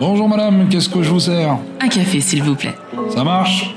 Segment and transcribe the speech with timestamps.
[0.00, 1.58] Bonjour madame, qu'est-ce que je vous sers?
[1.80, 2.74] Un café, s'il vous plaît.
[3.10, 3.74] Ça marche?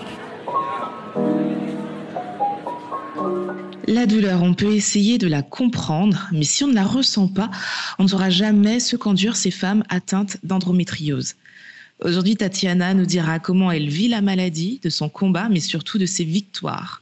[3.87, 7.49] La douleur, on peut essayer de la comprendre, mais si on ne la ressent pas,
[7.99, 11.35] on ne saura jamais ce qu'endurent ces femmes atteintes d'endométriose.
[12.03, 16.05] Aujourd'hui, Tatiana nous dira comment elle vit la maladie, de son combat, mais surtout de
[16.05, 17.01] ses victoires.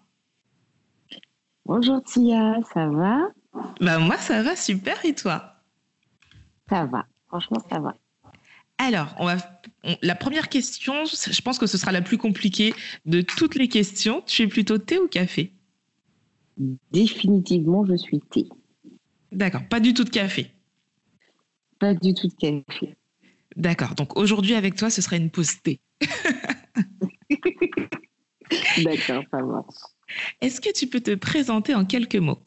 [1.65, 3.29] Bonjour Tia, ça va?
[3.79, 5.55] Bah moi ça va super et toi?
[6.69, 7.95] Ça va, franchement ça va.
[8.77, 9.35] Alors, on va,
[10.01, 12.73] la première question, je pense que ce sera la plus compliquée
[13.05, 14.23] de toutes les questions.
[14.25, 15.53] Tu es plutôt thé ou café?
[16.91, 18.49] Définitivement, je suis thé.
[19.31, 20.47] D'accord, pas du tout de café?
[21.77, 22.95] Pas du tout de café.
[23.55, 25.79] D'accord, donc aujourd'hui avec toi, ce serait une pause thé.
[28.83, 29.63] D'accord, ça va.
[30.41, 32.39] Est-ce que tu peux te présenter en quelques mots?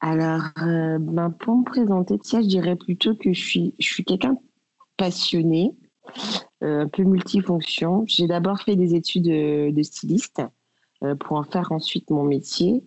[0.00, 4.04] Alors, euh, ben pour me présenter, tiens, je dirais plutôt que je suis, je suis
[4.04, 4.36] quelqu'un
[4.96, 5.76] passionné,
[6.64, 8.04] euh, un peu multifonction.
[8.08, 10.42] J'ai d'abord fait des études de, styliste
[11.04, 12.82] euh, pour en faire ensuite mon métier.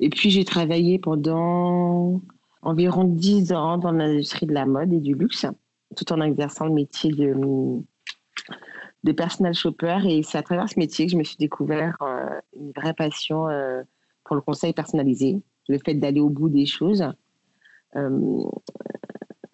[0.00, 2.22] Et puis, j'ai travaillé pendant
[2.62, 5.44] environ dix ans dans l'industrie de la mode et du luxe,
[5.96, 7.34] tout en exerçant le métier de
[9.04, 12.40] de personal shopper et c'est à travers ce métier que je me suis découvert euh,
[12.56, 13.82] une vraie passion euh,
[14.24, 17.04] pour le conseil personnalisé, le fait d'aller au bout des choses.
[17.96, 18.44] Euh,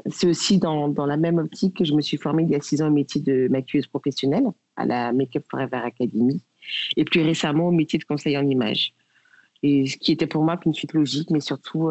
[0.06, 2.60] c'est aussi dans, dans, la même optique que je me suis formée il y a
[2.60, 6.40] six ans au métier de maquilleuse professionnelle à la Makeup Forever Academy
[6.96, 8.94] et plus récemment au métier de conseiller en image.
[9.62, 11.90] Et ce qui était pour moi qu'une suite logique, mais surtout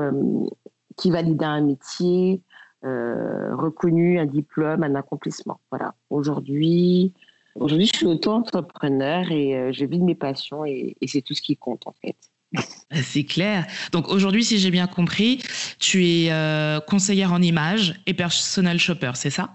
[0.98, 2.42] qui validait un métier,
[2.82, 5.60] reconnu, un diplôme, un accomplissement.
[5.70, 5.94] Voilà.
[6.10, 7.14] Aujourd'hui,
[7.56, 11.42] Aujourd'hui, je suis auto-entrepreneur et euh, je vis de mes passions et, c'est tout ce
[11.42, 12.16] qui compte en fait.
[12.92, 13.68] C'est clair.
[13.92, 15.44] Donc aujourd'hui, si j'ai bien compris,
[15.78, 19.54] tu es euh, conseillère en images et personal shopper, c'est ça?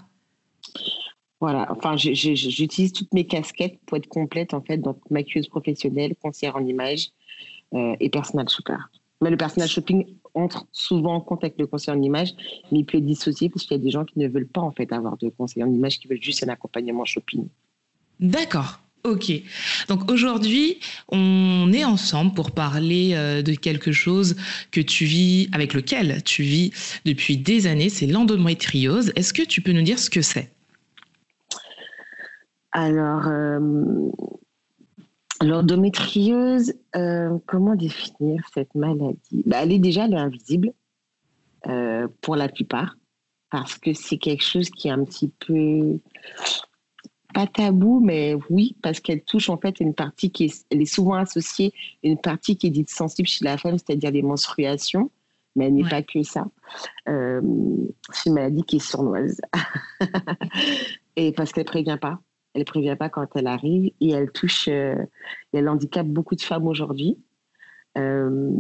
[1.41, 1.67] Voilà.
[1.71, 4.79] Enfin, j'utilise toutes mes casquettes pour être complète en fait.
[4.79, 7.11] Donc maquilleuse professionnelle, conseillère en images
[7.75, 8.77] euh, et personal shopper.
[9.21, 12.35] Mais le personal shopping entre souvent en compte avec le conseiller en images,
[12.71, 14.61] mais il peut être dissocié parce qu'il y a des gens qui ne veulent pas
[14.61, 17.49] en fait avoir de conseiller en images, qui veulent juste un accompagnement shopping.
[18.21, 18.81] D'accord.
[19.05, 19.31] Ok.
[19.89, 24.35] Donc aujourd'hui, on est ensemble pour parler euh, de quelque chose
[24.71, 26.73] que tu vis, avec lequel tu vis
[27.05, 29.13] depuis des années, c'est l'endométriose.
[29.15, 30.51] Est-ce que tu peux nous dire ce que c'est?
[32.73, 33.61] Alors, euh,
[35.43, 39.43] l'endométriose, euh, comment définir cette maladie?
[39.45, 40.73] Bah, Elle est déjà invisible
[42.21, 42.97] pour la plupart,
[43.51, 45.99] parce que c'est quelque chose qui est un petit peu
[47.35, 50.87] pas tabou, mais oui, parce qu'elle touche en fait une partie qui est, elle est
[50.87, 55.11] souvent associée une partie qui est dite sensible chez la femme, c'est-à-dire les menstruations,
[55.55, 56.47] mais elle n'est pas que ça.
[57.09, 57.43] Euh,
[58.11, 59.41] c'est une maladie qui est sournoise.
[61.17, 62.21] et parce qu'elle ne prévient pas.
[62.55, 64.95] Elle ne prévient pas quand elle arrive et elle touche, euh,
[65.53, 67.19] elle handicape beaucoup de femmes aujourd'hui.
[67.99, 68.51] Euh,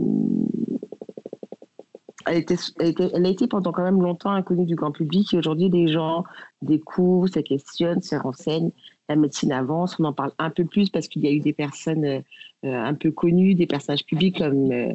[2.26, 2.44] elle,
[2.78, 6.24] elle, a été pendant quand même longtemps inconnue du grand public et aujourd'hui les gens
[6.62, 8.70] découvrent, se questionnent, se renseignent.
[9.08, 11.52] La médecine avance, on en parle un peu plus parce qu'il y a eu des
[11.52, 12.22] personnes euh,
[12.62, 14.92] un peu connues, des personnages publics comme euh,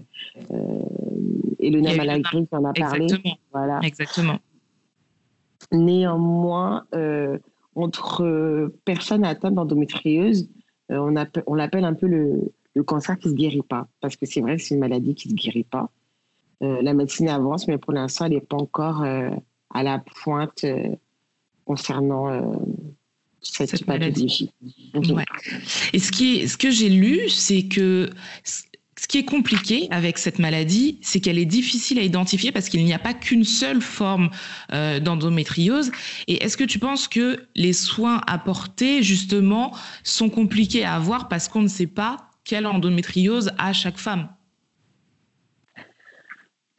[0.52, 0.80] euh
[1.60, 3.04] Elena Malagri qui en a parlé.
[3.04, 3.38] Exactement.
[3.52, 3.80] Voilà.
[3.84, 4.40] Exactement.
[5.72, 7.38] Néanmoins, euh,
[7.76, 10.50] entre personnes atteintes d'endométriose,
[10.90, 11.14] on,
[11.46, 14.42] on l'appelle un peu le, le cancer qui ne se guérit pas parce que c'est
[14.42, 15.92] vrai que c'est une maladie qui ne se guérit pas.
[16.62, 19.30] Euh, la médecine avance, mais pour l'instant, elle n'est pas encore euh,
[19.74, 20.96] à la pointe euh,
[21.66, 22.60] concernant
[23.42, 24.52] cette, cette maladie.
[24.94, 25.24] Ouais.
[25.94, 28.10] Et ce, qui est, ce que j'ai lu, c'est que
[29.00, 32.84] ce qui est compliqué avec cette maladie, c'est qu'elle est difficile à identifier parce qu'il
[32.84, 34.30] n'y a pas qu'une seule forme
[34.74, 35.92] euh, d'endométriose.
[36.28, 39.74] Et est-ce que tu penses que les soins apportés, justement,
[40.04, 44.28] sont compliqués à avoir parce qu'on ne sait pas quelle endométriose a chaque femme?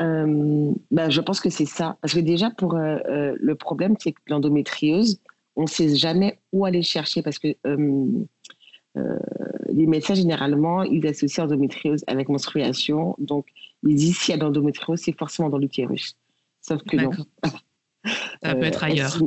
[0.00, 1.97] Euh, bah, je pense que c'est ça.
[2.00, 5.20] Parce que déjà, pour euh, euh, le problème, c'est que l'endométriose,
[5.56, 7.55] on ne sait jamais où aller chercher parce que
[9.73, 13.14] les médecins, généralement, ils associent endométriose avec menstruation.
[13.19, 13.47] Donc,
[13.82, 16.17] ils disent s'il y a l'endométriose, c'est forcément dans l'utérus.
[16.61, 17.11] Sauf que non.
[18.43, 19.19] Ça peut être ailleurs.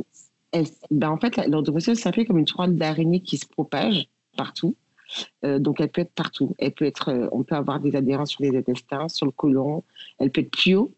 [0.90, 4.76] Ben, en fait, l'endométriose, c'est un peu comme une toile d'araignée qui se propage partout.
[5.42, 6.54] Donc, elle peut être partout.
[6.58, 9.84] Elle peut être, on peut avoir des adhérences sur les intestins, sur le côlon.
[10.18, 10.92] Elle peut être plus haut.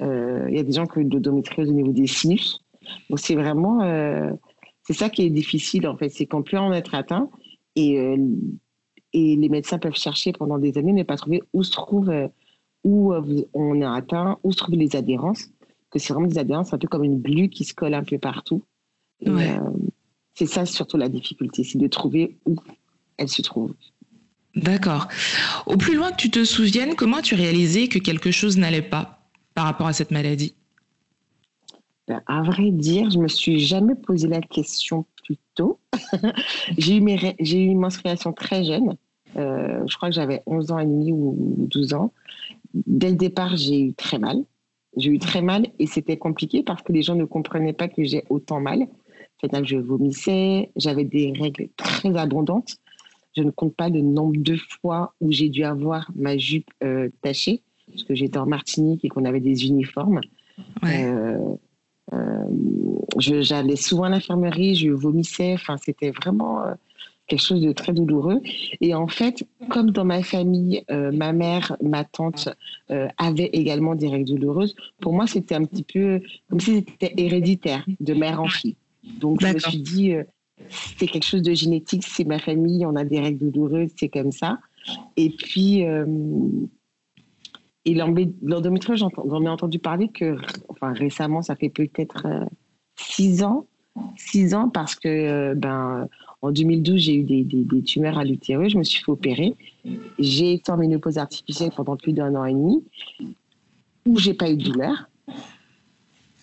[0.00, 2.64] Il y a des gens qui ont de l'endométriose au niveau des sinus.
[3.10, 3.80] Donc, c'est vraiment,
[4.84, 7.30] c'est ça qui est difficile en fait, c'est qu'on peut en être atteint
[7.76, 8.16] et, euh,
[9.12, 12.28] et les médecins peuvent chercher pendant des années, mais pas trouver où se trouve, euh,
[12.84, 15.50] où euh, on est atteint, où se trouvent les adhérences.
[15.90, 18.18] Que c'est vraiment des adhérences un peu comme une glu qui se colle un peu
[18.18, 18.62] partout.
[20.34, 22.56] c'est ça surtout la difficulté, c'est de trouver où
[23.16, 23.74] elle se trouve.
[24.54, 25.08] D'accord.
[25.66, 29.20] Au plus loin que tu te souviennes, comment as-tu réalisé que quelque chose n'allait pas
[29.54, 30.54] par rapport à cette maladie?
[32.08, 35.78] Ben, à vrai dire, je me suis jamais posé la question plus tôt.
[36.78, 38.96] j'ai eu, j'ai eu une menstruation très jeune.
[39.36, 42.12] Euh, je crois que j'avais 11 ans et demi ou 12 ans.
[42.74, 44.44] Dès le départ, j'ai eu très mal.
[44.96, 48.04] J'ai eu très mal et c'était compliqué parce que les gens ne comprenaient pas que
[48.04, 48.86] j'ai autant mal.
[49.40, 52.76] C'est-à-dire que je vomissais, j'avais des règles très abondantes.
[53.36, 57.08] Je ne compte pas le nombre de fois où j'ai dû avoir ma jupe euh,
[57.22, 60.20] tachée, parce que j'étais en Martinique et qu'on avait des uniformes.
[60.82, 61.04] Ouais.
[61.04, 61.54] Euh,
[62.12, 62.44] euh,
[63.18, 65.54] j'allais souvent à l'infirmerie, je vomissais.
[65.54, 66.62] Enfin, c'était vraiment
[67.26, 68.40] quelque chose de très douloureux.
[68.80, 72.48] Et en fait, comme dans ma famille, euh, ma mère, ma tante
[73.16, 77.84] avaient également des règles douloureuses, pour moi, c'était un petit peu comme si c'était héréditaire,
[78.00, 78.76] de mère en fille.
[79.20, 80.14] Donc, je me suis dit,
[80.68, 84.32] c'est quelque chose de génétique, c'est ma famille, on a des règles douloureuses, c'est comme
[84.32, 84.58] ça.
[85.16, 85.84] Et puis,
[87.84, 90.36] et l'endométriose, j'en ai entendu parler que,
[90.68, 92.44] enfin récemment, ça fait peut-être euh,
[92.96, 93.66] six ans,
[94.16, 96.08] six ans parce que, euh, ben,
[96.42, 99.54] en 2012, j'ai eu des, des, tumeurs à l'utérus, je me suis fait opérer.
[100.18, 102.84] J'ai été en ménopause artificielle pendant plus d'un an et demi,
[104.06, 105.08] où j'ai pas eu de douleur.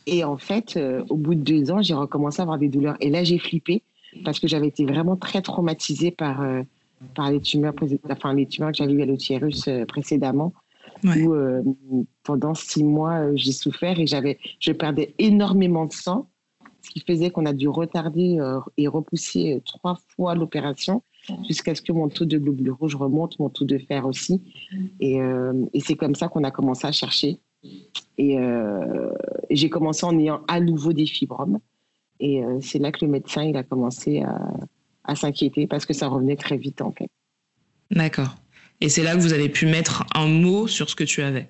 [0.06, 2.96] Et en fait, euh, au bout de deux ans, j'ai recommencé à avoir des douleurs.
[3.02, 3.84] Et là, j'ai flippé
[4.24, 6.44] parce que j'avais été vraiment très traumatisée par,
[7.16, 7.74] par les tumeurs,
[8.10, 10.54] enfin les tumeurs que j'avais eues à l'utérus précédemment
[11.04, 11.64] où euh,
[12.24, 16.30] pendant six mois, euh, j'ai souffert et j'avais, je perdais énormément de sang,
[16.82, 21.04] ce qui faisait qu'on a dû retarder euh, et repousser trois fois l'opération
[21.48, 24.42] jusqu'à ce que mon taux de globules rouges remonte, mon taux de fer aussi.
[25.00, 25.20] Et,
[25.74, 27.40] et c'est comme ça qu'on a commencé à chercher.
[28.18, 28.38] Et,
[29.52, 31.60] j'ai commencé en ayant à nouveau des fibromes.
[32.20, 34.40] Et c'est là que le médecin il a commencé à,
[35.04, 37.10] à s'inquiéter parce que ça revenait très vite en fait.
[37.92, 38.36] D'accord.
[38.82, 41.50] Et c'est là que vous avez pu mettre un mot sur ce que tu avais.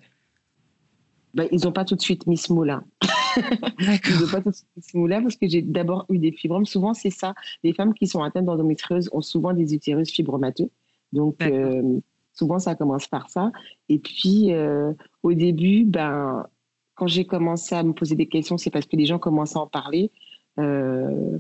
[1.34, 2.84] Ben, ils n'ont pas tout de suite mis ce mot-là.
[3.38, 6.32] ils n'ont pas tout de suite mis ce mot-là parce que j'ai d'abord eu des
[6.32, 6.66] fibromes.
[6.66, 7.36] Souvent, c'est ça.
[7.64, 10.72] Les femmes qui sont atteintes d'endométriose ont souvent des utérus fibromateux.
[11.14, 12.00] Donc, euh,
[12.34, 13.52] souvent, ça commence par ça.
[13.90, 16.48] Et puis, euh, au début, ben,
[16.96, 19.62] quand j'ai commencé à me poser des questions, c'est parce que les gens commençaient à
[19.62, 20.12] en parler.
[20.58, 21.38] Euh,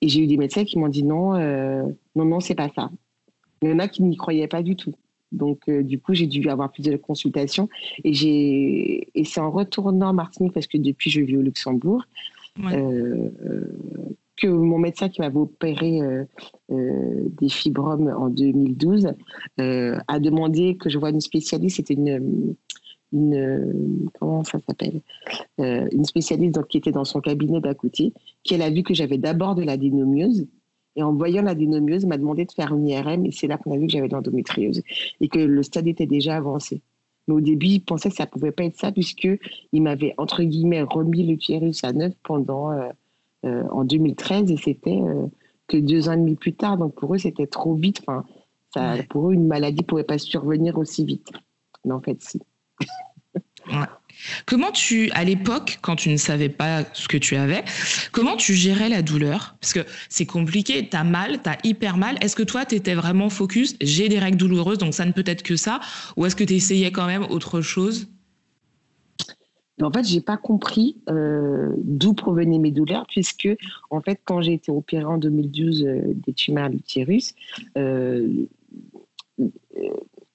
[0.00, 1.32] et j'ai eu des médecins qui m'ont dit non,
[2.14, 2.90] non, non, c'est pas ça.
[3.62, 4.94] Il y en a qui n'y croyaient pas du tout.
[5.34, 7.68] Donc, euh, du coup, j'ai dû avoir plus de consultations.
[8.04, 12.04] Et, c'est en retournant en Martinique, parce que depuis, je vis au Luxembourg,
[12.72, 13.30] euh,
[14.36, 16.24] que mon médecin qui m'avait opéré euh,
[16.70, 19.12] des fibromes en 2012
[19.58, 21.76] a demandé que je voie une spécialiste.
[21.76, 22.54] C'était une,
[23.14, 25.00] une comment ça s'appelle
[25.58, 28.12] Une spécialiste donc, qui était dans son cabinet d'à côté,
[28.42, 30.46] qui elle a vu que j'avais d'abord de la dénomiose
[30.96, 33.72] et en voyant la dénomieuse, m'a demandé de faire une IRM et c'est là qu'on
[33.72, 34.82] a vu que j'avais de l'endométriose
[35.20, 36.82] et que le stade était déjà avancé.
[37.26, 40.82] Mais au début, il pensait que ça pouvait pas être ça puisqu'il m'avait, entre guillemets,
[40.82, 42.90] remis l'utérus à neuf pendant, euh,
[43.44, 45.26] euh, en 2013 et c'était euh,
[45.66, 46.78] que deux ans et demi plus tard.
[46.78, 48.02] Donc pour eux, c'était trop vite.
[48.06, 48.24] Enfin,
[48.72, 51.30] ça, Pour eux, une maladie pouvait pas survenir aussi vite.
[51.84, 52.40] Mais en fait, si.
[54.46, 57.64] Comment tu, à l'époque, quand tu ne savais pas ce que tu avais,
[58.12, 59.56] comment tu gérais la douleur?
[59.60, 62.16] Parce que c'est compliqué, tu as mal, tu as hyper mal.
[62.20, 65.24] Est-ce que toi, tu étais vraiment focus J'ai des règles douloureuses, donc ça ne peut
[65.26, 65.80] être que ça
[66.16, 68.08] Ou est-ce que tu essayais quand même autre chose?
[69.82, 73.48] En fait, j'ai pas compris euh, d'où provenaient mes douleurs, puisque
[73.90, 77.34] en fait, quand j'ai été opérée en 2012 euh, des tumeurs à l'utérus,
[77.76, 78.46] euh,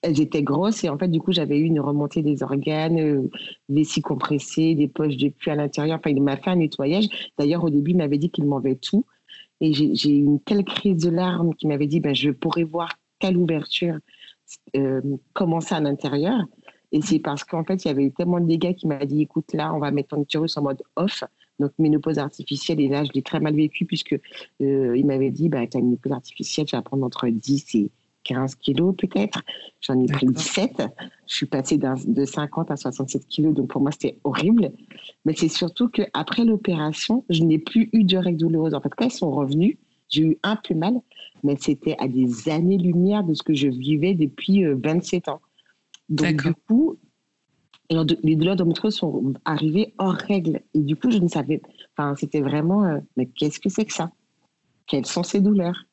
[0.01, 3.29] elles étaient grosses et en fait du coup j'avais eu une remontée des organes, euh,
[3.67, 5.99] vessie compressée, des poches de puits à l'intérieur.
[5.99, 7.07] Enfin il m'a fait un nettoyage.
[7.37, 9.05] D'ailleurs au début il m'avait dit qu'il m'enlevait tout
[9.61, 12.89] et j'ai eu une telle crise de larmes qu'il m'avait dit ben je pourrais voir
[13.19, 13.97] quelle ouverture
[14.75, 15.01] euh,
[15.33, 16.45] commencer à l'intérieur.
[16.91, 19.21] Et c'est parce qu'en fait il y avait eu tellement de dégâts qu'il m'a dit
[19.21, 21.23] écoute là on va mettre ton utérus en mode off
[21.59, 24.17] donc ménopause artificielle et là je l'ai très mal vécu puisque
[24.61, 27.75] euh, il m'avait dit bah, tu as une ménopause artificielle tu vas prendre entre 10
[27.75, 27.91] et
[28.29, 29.41] 15 kilos peut-être.
[29.81, 30.83] J'en ai pris 17.
[31.27, 34.71] Je suis passée de 50 à 67 kilos, donc pour moi c'était horrible.
[35.25, 38.75] Mais c'est surtout qu'après l'opération, je n'ai plus eu de règles douloureuses.
[38.75, 41.01] En fait, quand elles sont revenues, j'ai eu un peu mal,
[41.43, 45.41] mais c'était à des années-lumière de ce que je vivais depuis 27 euh, ans.
[46.09, 46.97] Donc du coup,
[47.89, 50.61] les douleurs d'endométriose sont arrivées hors règle.
[50.75, 51.61] Et du coup, je ne savais,
[51.97, 54.11] enfin, c'était vraiment, euh, mais qu'est-ce que c'est que ça?
[54.85, 55.85] Quelles sont ces douleurs?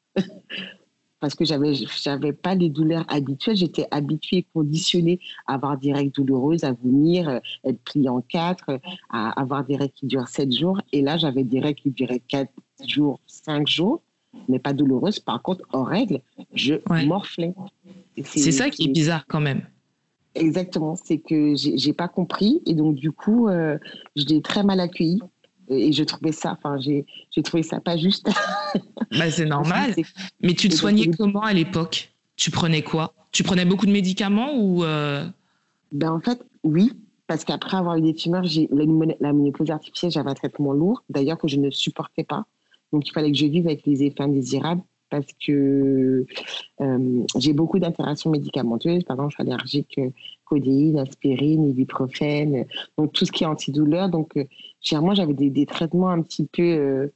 [1.27, 3.57] Parce que j'avais, j'avais pas les douleurs habituelles.
[3.57, 5.19] J'étais habituée conditionnée
[5.49, 8.79] à avoir des règles douloureuses, à vomir, euh, être pliée en quatre,
[9.11, 10.81] à avoir des règles qui durent sept jours.
[10.93, 12.53] Et là, j'avais des règles qui duraient quatre
[12.87, 14.03] jours, cinq jours,
[14.49, 15.19] mais pas douloureuses.
[15.19, 16.21] Par contre, hors règle,
[16.55, 17.55] je morflais.
[18.23, 19.63] C'est ça qui est bizarre quand même.
[20.37, 23.79] Exactement, c'est que j'ai pas compris et donc du coup, euh,
[24.15, 25.19] je l'ai très mal accueilli
[25.69, 27.05] et je trouvais ça, enfin j'ai
[27.43, 28.29] trouvé ça pas juste.
[29.13, 29.95] Bah, c'est normal.
[30.43, 32.13] Mais tu te soignais comment à l'époque?
[32.37, 33.15] Tu prenais quoi?
[33.33, 35.27] Tu prenais beaucoup de médicaments ou euh?
[35.93, 36.93] Ben en fait, oui,
[37.27, 38.85] parce qu'après avoir eu des tumeurs, j'ai la,
[39.21, 42.45] la ménopause artificielle, j'avais un traitement lourd, d'ailleurs que je ne supportais pas.
[42.93, 46.27] Donc il fallait que je vive avec les effets indésirables parce que
[46.81, 49.05] euh, j'ai beaucoup d'interactions médicamenteuses.
[49.05, 50.11] Par exemple, je suis allergique euh,
[50.45, 52.67] codéine, aspirine, ibuprofène,
[52.99, 54.09] donc tout ce qui est antidouleur.
[54.09, 54.45] Donc, euh,
[54.95, 57.11] moi, j'avais des, traitements un petit peu,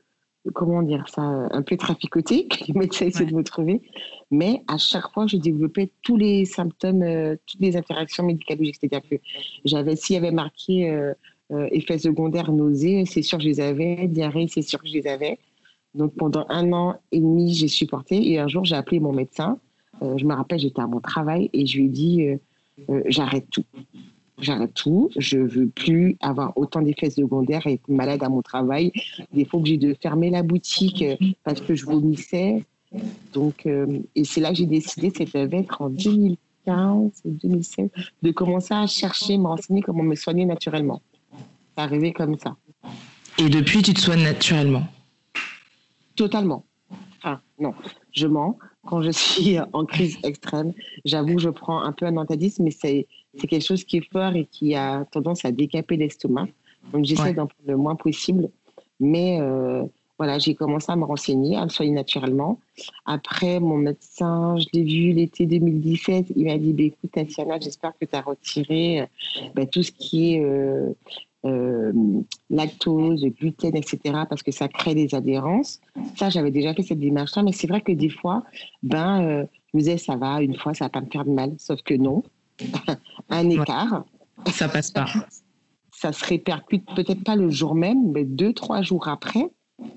[0.55, 3.83] comment dire ça, un peu traficotés, que les médecins essaient de me trouver.
[4.31, 7.05] Mais à chaque fois, je développais tous les symptômes,
[7.47, 8.77] toutes les interactions médicalogiques.
[8.81, 9.17] C'est-à-dire que
[9.65, 11.12] j'avais, s'il y avait marqué
[11.71, 15.07] effets secondaires, nausées, c'est sûr que je les avais, diarrhée, c'est sûr que je les
[15.07, 15.39] avais.
[15.95, 18.31] Donc pendant un an et demi, j'ai supporté.
[18.31, 19.59] Et un jour, j'ai appelé mon médecin.
[20.03, 22.37] Euh, je me rappelle, j'étais à mon travail et je lui ai dit euh,
[22.91, 23.65] euh, j'arrête tout.
[24.40, 25.11] J'arrête tout.
[25.16, 28.92] Je veux plus avoir autant d'effets secondaires et être malade à mon travail.
[29.32, 31.04] Des fois, j'ai de fermer la boutique
[31.44, 32.64] parce que je vomissais.
[33.32, 37.88] Donc, et c'est là que j'ai décidé, devait être en 2015 ou 2016,
[38.23, 41.00] de commencer à chercher, me renseigner comment me soigner naturellement.
[41.76, 42.56] C'est arrivé comme ça.
[43.38, 44.85] Et depuis, tu te soignes naturellement?
[46.16, 46.64] Totalement.
[47.18, 47.75] Enfin, non,
[48.12, 48.59] je mens.
[48.87, 50.73] Quand je suis en crise extrême,
[51.04, 53.06] j'avoue je prends un peu un antagonisme, mais c'est
[53.38, 56.49] quelque chose qui est fort et qui a tendance à décaper l'estomac.
[56.92, 58.49] Donc j'essaie d'en prendre le moins possible.
[58.99, 59.84] Mais euh,
[60.20, 62.60] voilà, j'ai commencé à me renseigner, à me soigner naturellement.
[63.06, 67.94] Après, mon médecin, je l'ai vu l'été 2017, il m'a dit bah, écoute, Tatiana, j'espère
[67.99, 69.06] que tu as retiré euh,
[69.54, 70.90] bah, tout ce qui est euh,
[71.46, 71.90] euh,
[72.50, 75.80] lactose, gluten, etc., parce que ça crée des adhérences.
[76.16, 78.44] Ça, j'avais déjà fait cette démarche-là, mais c'est vrai que des fois,
[78.82, 81.54] ben, je me disais, ça va, une fois, ça va pas me faire de mal,
[81.56, 82.22] sauf que non.
[83.31, 84.05] un écart.
[84.52, 85.07] Ça passe pas.
[85.93, 89.50] Ça se répercute peut-être pas le jour même, mais deux, trois jours après,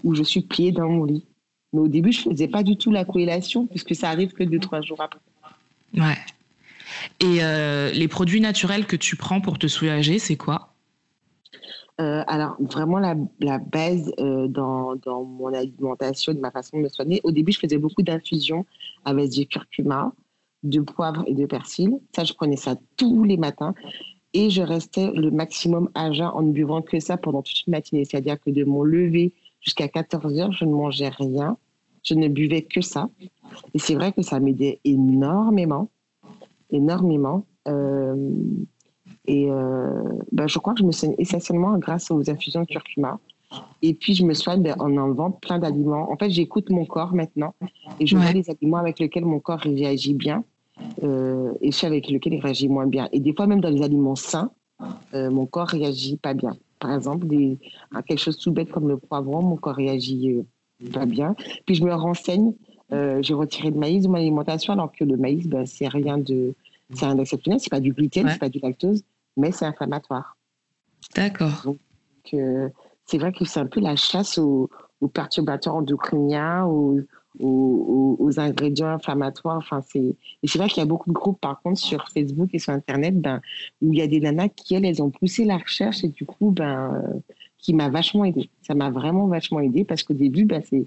[0.03, 1.25] où je suis pliée dans mon lit.
[1.71, 4.59] Mais au début, je faisais pas du tout la corrélation, puisque ça arrive que deux,
[4.59, 5.19] trois jours après.
[5.95, 6.17] Ouais.
[7.19, 10.73] Et euh, les produits naturels que tu prends pour te soulager, c'est quoi?
[12.01, 13.15] Euh, alors, vraiment, la,
[13.59, 17.77] base euh, dans, mon alimentation, de ma façon de me soigner, au début, je faisais
[17.77, 18.65] beaucoup d'infusions
[19.05, 20.11] avec du curcuma,
[20.63, 21.99] de poivre et de persil.
[22.15, 23.73] Ça, je prenais ça tous les matins.
[24.35, 27.71] Et je restais le maximum à jeun en ne buvant que ça pendant toute une
[27.71, 28.03] matinée.
[28.03, 31.57] C'est-à-dire que de mon lever jusqu'à 14 heures, je ne mangeais rien.
[32.03, 33.09] Je ne buvais que ça.
[33.73, 35.89] Et c'est vrai que ça m'aidait énormément,
[36.71, 37.45] énormément.
[37.67, 38.31] Euh,
[39.25, 43.19] et euh, ben, je crois que je me soigne essentiellement grâce aux infusions de curcuma.
[43.81, 46.11] Et puis, je me soigne ben, en enlevant plein d'aliments.
[46.11, 47.53] En fait, j'écoute mon corps maintenant
[47.99, 50.43] et je vois les aliments avec lesquels mon corps réagit bien
[51.03, 53.09] euh, et ceux avec lesquels il réagit moins bien.
[53.11, 54.51] Et des fois, même dans les aliments sains,
[55.13, 56.57] euh, mon corps réagit pas bien.
[56.79, 57.57] Par exemple, des,
[58.07, 60.43] quelque chose tout bête comme le poivron, mon corps réagit
[60.93, 61.35] pas bien.
[61.65, 62.53] Puis, je me renseigne.
[62.91, 66.53] j'ai retiré le maïs de mon alimentation alors que le maïs, ben, c'est rien de
[66.93, 69.03] c'est rien d'exceptionnel, c'est pas du gluten, c'est pas du lactose,
[69.37, 70.37] mais c'est inflammatoire.
[71.15, 71.61] D'accord.
[71.65, 71.79] Donc,
[72.33, 72.69] euh,
[73.05, 74.69] c'est vrai que c'est un peu la chasse aux,
[75.13, 76.99] perturbateurs endocriniens, aux,
[77.39, 79.57] aux, ingrédients inflammatoires.
[79.57, 80.15] Enfin, c'est...
[80.43, 82.73] Et c'est vrai qu'il y a beaucoup de groupes, par contre, sur Facebook et sur
[82.73, 83.41] Internet, ben,
[83.81, 86.25] où il y a des nanas qui, elles, elles ont poussé la recherche et du
[86.25, 87.19] coup, ben, euh,
[87.57, 88.49] qui m'a vachement aidé.
[88.61, 90.85] Ça m'a vraiment vachement aidé parce qu'au début, ben, c'est,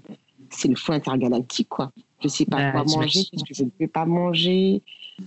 [0.49, 1.91] c'est le fou intergalactique, quoi.
[2.21, 4.81] Je sais pas quoi manger, parce que je ne peux pas manger.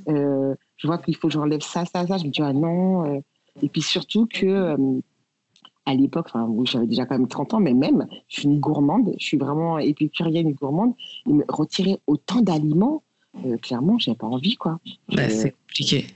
[0.08, 2.18] Euh, je vois qu'il faut que j'enlève ça, ça, ça.
[2.18, 3.04] Je me dis, ah non.
[3.04, 3.20] Euh.
[3.62, 4.76] Et puis surtout que, euh,
[5.90, 9.12] à l'époque, enfin, j'avais déjà quand même 30 ans, mais même, je suis une gourmande,
[9.18, 10.94] je suis vraiment épicurienne et gourmande.
[11.26, 13.02] Et me retirer autant d'aliments,
[13.44, 14.78] euh, clairement, j'avais pas envie, quoi.
[15.12, 16.06] Bah, c'est compliqué.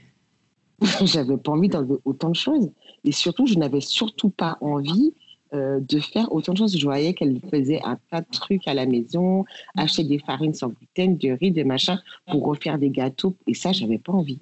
[1.03, 2.71] j'avais pas envie d'enlever autant de choses.
[3.03, 5.13] Et surtout, je n'avais surtout pas envie
[5.53, 6.77] euh, de faire autant de choses.
[6.77, 10.69] Je voyais qu'elle faisait un tas de trucs à la maison, acheter des farines sans
[10.69, 12.01] gluten, du riz, des machins
[12.31, 13.35] pour refaire des gâteaux.
[13.45, 14.39] Et ça, j'avais pas envie.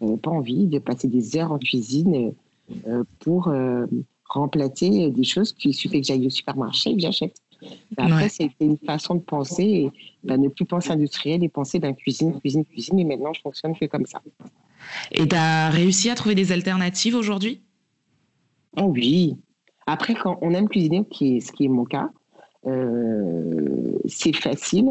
[0.00, 2.34] J'avais pas envie de passer des heures en cuisine
[2.86, 3.86] euh, pour euh,
[4.34, 7.36] remplacer des choses qu'il suffit que j'aille au supermarché et que j'achète.
[7.96, 11.94] Après, c'était une façon de penser, et, ben, ne plus penser industriel et penser d'un
[11.94, 12.98] cuisine, cuisine, cuisine.
[12.98, 14.20] Et maintenant, je fonctionne que comme ça.
[15.12, 17.62] Et tu as réussi à trouver des alternatives aujourd'hui?
[18.76, 19.36] Oh oui.
[19.86, 22.10] Après, quand on aime cuisiner, qui est, ce qui est mon cas,
[22.66, 24.90] euh, c'est facile.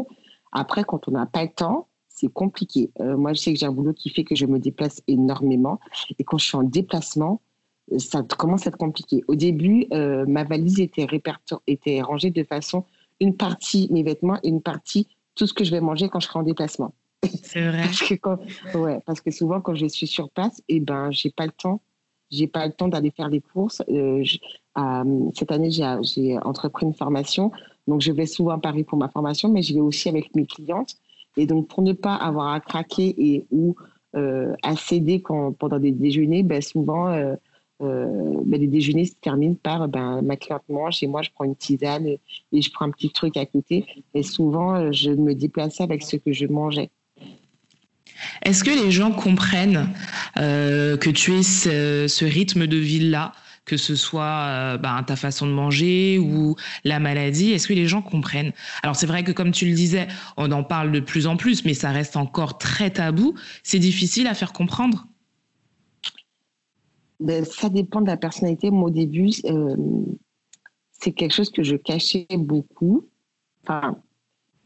[0.52, 2.90] Après, quand on n'a pas le temps, c'est compliqué.
[3.00, 5.80] Euh, moi, je sais que j'ai un boulot qui fait que je me déplace énormément.
[6.18, 7.40] Et quand je suis en déplacement,
[7.98, 9.22] ça commence à être compliqué.
[9.28, 11.06] Au début, euh, ma valise était,
[11.66, 12.84] était rangée de façon
[13.20, 16.26] une partie mes vêtements et une partie tout ce que je vais manger quand je
[16.26, 16.94] serai en déplacement.
[17.42, 17.82] C'est vrai.
[17.84, 21.30] parce, que ouais, parce que souvent, quand je suis sur place, et eh ben, j'ai
[21.30, 21.80] pas le temps.
[22.30, 23.82] J'ai pas le temps d'aller faire des courses.
[23.90, 24.24] Euh,
[25.34, 27.52] cette année, j'ai entrepris une formation.
[27.86, 30.46] Donc, je vais souvent à Paris pour ma formation, mais je vais aussi avec mes
[30.46, 30.94] clientes.
[31.36, 33.76] Et donc, pour ne pas avoir à craquer et ou
[34.16, 37.14] euh, à céder quand, pendant des déjeuners, ben, souvent,
[37.82, 41.30] euh, euh, ben, les déjeuners se terminent par ben, ma cliente mange et moi, je
[41.34, 42.20] prends une tisane et,
[42.52, 43.84] je prends un petit truc à côté.
[44.14, 46.90] Et souvent, je me déplaçais avec ce que je mangeais.
[48.42, 49.88] Est-ce que les gens comprennent
[50.36, 53.32] que tu aies ce, rythme de vie-là
[53.64, 57.52] que ce soit euh, bah, ta façon de manger ou la maladie?
[57.52, 58.52] Est-ce que les gens comprennent?
[58.82, 61.64] Alors c'est vrai que comme tu le disais, on en parle de plus en plus,
[61.64, 63.34] mais ça reste encore très tabou.
[63.62, 65.06] C'est difficile à faire comprendre?
[67.20, 68.70] Ben, Ça dépend de la personnalité.
[68.70, 69.76] Moi au début, euh,
[70.92, 73.06] c'est quelque chose que je cachais beaucoup.
[73.62, 73.96] Enfin,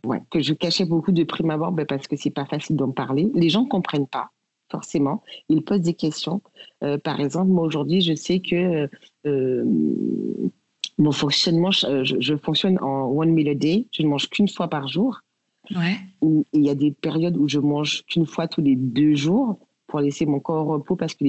[0.04, 2.90] ouais, que je cachais beaucoup de prime abord ben, parce que c'est pas facile d'en
[2.90, 3.30] parler.
[3.34, 4.30] Les gens comprennent pas
[4.70, 5.22] forcément.
[5.48, 6.42] Ils posent des questions.
[6.84, 8.88] Euh, par exemple, moi aujourd'hui, je sais que
[9.26, 9.64] euh,
[10.98, 13.86] mon fonctionnement, je, fonctionne en one meal a day.
[13.92, 15.20] Je ne mange qu'une fois par jour.
[15.74, 15.96] Ouais.
[16.52, 19.58] Il y a des périodes où je mange qu'une fois tous les deux jours
[19.88, 21.24] pour laisser mon corps au repos parce que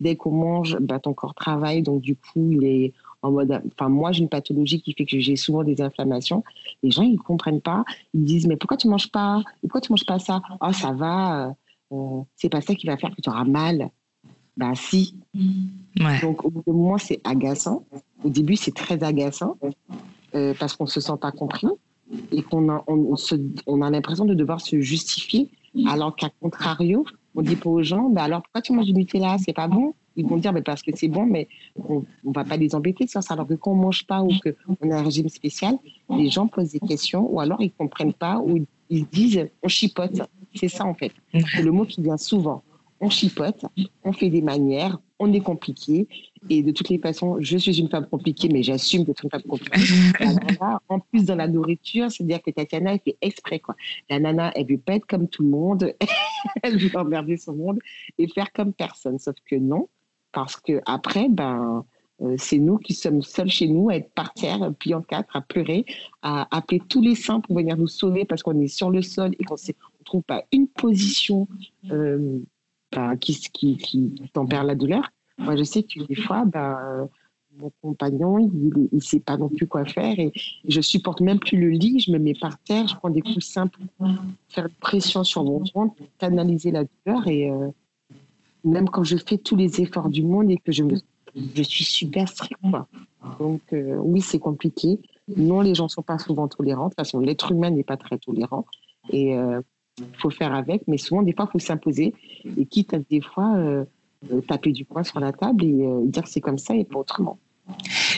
[0.00, 1.82] dès qu'on mange, bah, ton corps travaille.
[1.82, 3.62] Donc, du coup, il est en mode.
[3.72, 6.42] Enfin, moi, j'ai une pathologie qui fait que j'ai souvent des inflammations.
[6.82, 7.84] Les gens, ils ne comprennent pas.
[8.14, 9.42] Ils disent Mais pourquoi tu ne manges pas?
[9.60, 10.42] Pourquoi tu ne manges pas ça?
[10.60, 11.54] Oh, ça va.
[11.92, 13.90] Euh, c'est pas ça qui va faire que tu auras mal.
[14.56, 15.14] Ben si.
[15.34, 16.20] Mm.
[16.22, 17.84] Donc au bout d'un moment, c'est agaçant.
[18.24, 19.56] Au début, c'est très agaçant
[20.34, 21.68] euh, parce qu'on se sent pas compris
[22.32, 23.14] et qu'on a, on,
[23.66, 25.48] on a l'impression de devoir se justifier,
[25.86, 29.36] alors qu'à contrario, on dit pas aux gens, bah alors pourquoi tu manges du Nutella?
[29.38, 32.44] C'est pas bon Ils vont dire, mais parce que c'est bon, mais on, ne va
[32.44, 33.34] pas les embêter sur ça.
[33.34, 35.78] Alors que quand on mange pas ou qu'on a un régime spécial,
[36.10, 40.22] les gens posent des questions ou alors ils comprennent pas ou ils disent, on chipote.
[40.54, 41.12] C'est ça, en fait.
[41.32, 42.62] C'est le mot qui vient souvent.
[43.00, 43.64] On chipote,
[44.02, 46.08] on fait des manières, on est compliqué.
[46.50, 49.42] Et de toutes les façons, je suis une femme compliquée, mais j'assume d'être une femme
[49.42, 49.80] compliquée.
[50.88, 53.58] en plus, dans la nourriture, c'est-à-dire que Tatiana, elle fait exprès.
[53.58, 53.74] Quoi.
[54.08, 55.94] La nana, elle veut pas être comme tout le monde.
[56.62, 57.78] elle veut emmerder son monde
[58.18, 59.18] et faire comme personne.
[59.18, 59.88] Sauf que non,
[60.32, 61.84] parce que après, ben,
[62.20, 65.36] euh, c'est nous qui sommes seuls chez nous à être par terre, puis en quatre,
[65.36, 65.84] à pleurer,
[66.22, 69.32] à appeler tous les saints pour venir nous sauver parce qu'on est sur le sol
[69.38, 71.46] et qu'on ne trouve pas une position
[71.90, 72.40] euh,
[72.92, 75.10] bah, qui, qui, qui tempère la douleur.
[75.38, 77.08] Moi, je sais que des fois, bah,
[77.58, 80.32] mon compagnon, il ne sait pas non plus quoi faire et
[80.66, 82.00] je supporte même plus le lit.
[82.00, 84.08] Je me mets par terre, je prends des coups simples pour
[84.48, 87.68] faire pression sur mon ventre, canaliser la douleur et euh,
[88.64, 90.96] même quand je fais tous les efforts du monde et que je me
[91.54, 92.60] je suis super stricte.
[93.38, 94.98] Donc, euh, oui, c'est compliqué.
[95.36, 96.84] Non, les gens ne sont pas souvent tolérants.
[96.84, 98.64] De toute façon, l'être humain n'est pas très tolérant.
[99.10, 99.60] Et il euh,
[100.14, 100.86] faut faire avec.
[100.88, 102.14] Mais souvent, des fois, il faut s'imposer.
[102.56, 103.84] Et quitte à des fois euh,
[104.46, 107.38] taper du poing sur la table et dire que c'est comme ça et pas autrement.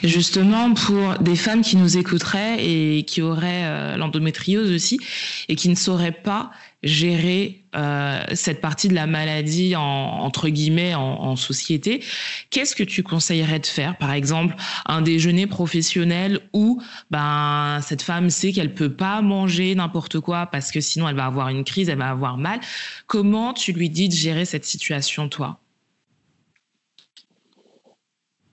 [0.05, 5.01] Justement, pour des femmes qui nous écouteraient et qui auraient l'endométriose aussi
[5.49, 10.95] et qui ne sauraient pas gérer euh, cette partie de la maladie en, entre guillemets
[10.95, 12.03] en, société.
[12.51, 13.97] Qu'est-ce que tu conseillerais de faire?
[13.97, 20.19] Par exemple, un déjeuner professionnel où ben cette femme sait qu'elle peut pas manger n'importe
[20.21, 22.61] quoi parce que sinon elle va avoir une crise, elle va avoir mal.
[23.07, 25.61] Comment tu lui dis de gérer cette situation, toi?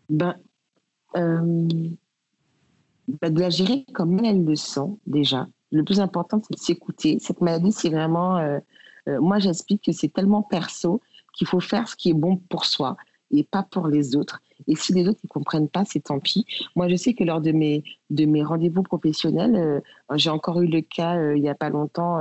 [0.09, 0.35] Ben,
[1.15, 1.67] euh,
[3.21, 7.17] ben, de la gérer comme elle le sent déjà le plus important, c'est de s'écouter.
[7.19, 8.59] Cette maladie, c'est vraiment, euh,
[9.07, 11.01] euh, moi j'explique que c'est tellement perso
[11.33, 12.97] qu'il faut faire ce qui est bon pour soi
[13.31, 14.41] et pas pour les autres.
[14.67, 16.45] Et si les autres ne comprennent pas, c'est tant pis.
[16.75, 19.79] Moi, je sais que lors de mes, de mes rendez-vous professionnels, euh,
[20.15, 22.19] j'ai encore eu le cas il n'y a pas longtemps,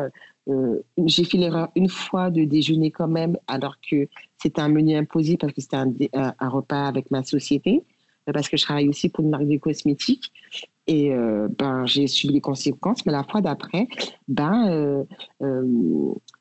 [1.06, 4.08] j'ai fait l'erreur une fois de déjeuner quand même, alors que
[4.40, 7.82] c'était un menu imposé parce que c'était un, un, repas avec ma société.
[8.32, 10.32] parce que je travaille aussi pour une marque de cosmétiques.
[10.86, 11.10] Et
[11.58, 13.88] ben, j'ai subi les conséquences, mais la fois d'après,
[14.28, 15.04] ben,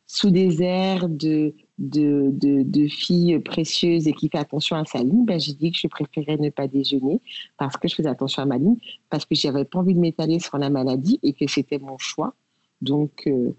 [0.06, 5.26] sous des airs de, de, de, filles précieuses et qui fait attention à sa ligne,
[5.26, 7.22] ben, j'ai dit que je préférais ne pas déjeuner
[7.58, 8.78] parce que je faisais attention à ma ligne,
[9.10, 12.34] parce que j'avais pas envie de m'étaler sur la maladie et que c'était mon choix.
[12.82, 13.56] Donc, euh,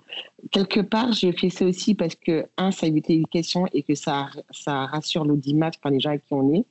[0.50, 4.28] quelque part, je fais ça aussi parce que, un, ça évite l'éducation et que ça,
[4.50, 6.64] ça rassure l'audimat par les gens avec qui on est.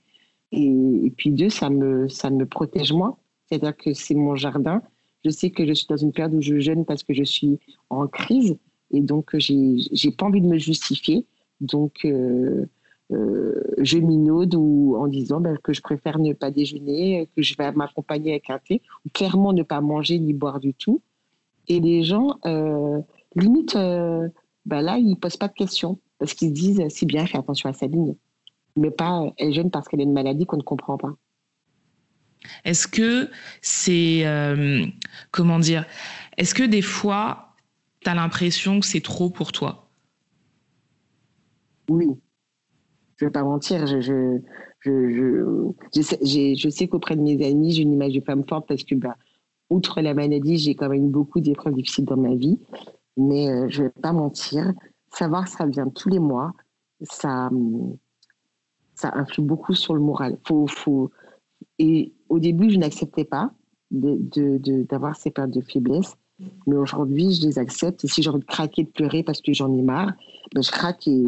[0.51, 3.17] Et, puis, deux, ça me, ça me protège moi.
[3.49, 4.81] C'est-à-dire que c'est mon jardin.
[5.23, 7.60] Je sais que je suis dans une période où je jeûne parce que je suis
[7.89, 8.55] en crise.
[8.91, 11.25] Et donc, j'ai pas envie de me justifier.
[11.61, 12.65] Donc, euh,
[13.11, 17.55] euh, je minaude ou en disant ben, que je préfère ne pas déjeuner, que je
[17.57, 21.01] vais m'accompagner avec un thé, ou clairement ne pas manger ni boire du tout.
[21.67, 23.01] Et les gens, euh,
[23.35, 27.37] limite, ben là, ils ne posent pas de questions parce qu'ils disent c'est bien, fais
[27.37, 28.15] attention à sa ligne.
[28.75, 31.15] Mais pas elle jeune parce qu'elle a une maladie qu'on ne comprend pas.
[32.63, 33.29] Est-ce que
[33.61, 34.25] c'est.
[35.31, 35.85] comment dire
[36.37, 37.55] Est-ce que des fois,
[38.01, 39.84] tu as l'impression que c'est trop pour toi?
[41.89, 42.09] Oui.
[43.17, 44.41] Je ne vais pas mentir, je, je,
[44.81, 45.09] je,
[45.95, 48.95] je, sais, sais qu'auprès de mes amis, j'ai une image de femme forte parce que,
[48.95, 49.15] bah,
[49.69, 52.59] outre la maladie, j'ai quand même beaucoup d'épreuves difficiles dans ma vie.
[53.17, 54.73] Mais euh, je ne vais pas mentir,
[55.13, 56.53] savoir ça vient tous les mois,
[57.01, 57.49] ça,
[58.95, 60.37] ça influe beaucoup sur le moral.
[60.45, 61.11] Faut, faut...
[61.79, 63.51] Et au début, je n'acceptais pas
[63.91, 66.17] d'avoir ces périodes de faiblesse.
[66.67, 68.03] Mais aujourd'hui, je les accepte.
[68.03, 70.11] Et si j'ai envie de craquer, de pleurer parce que j'en ai marre,
[70.53, 71.23] ben je craque et,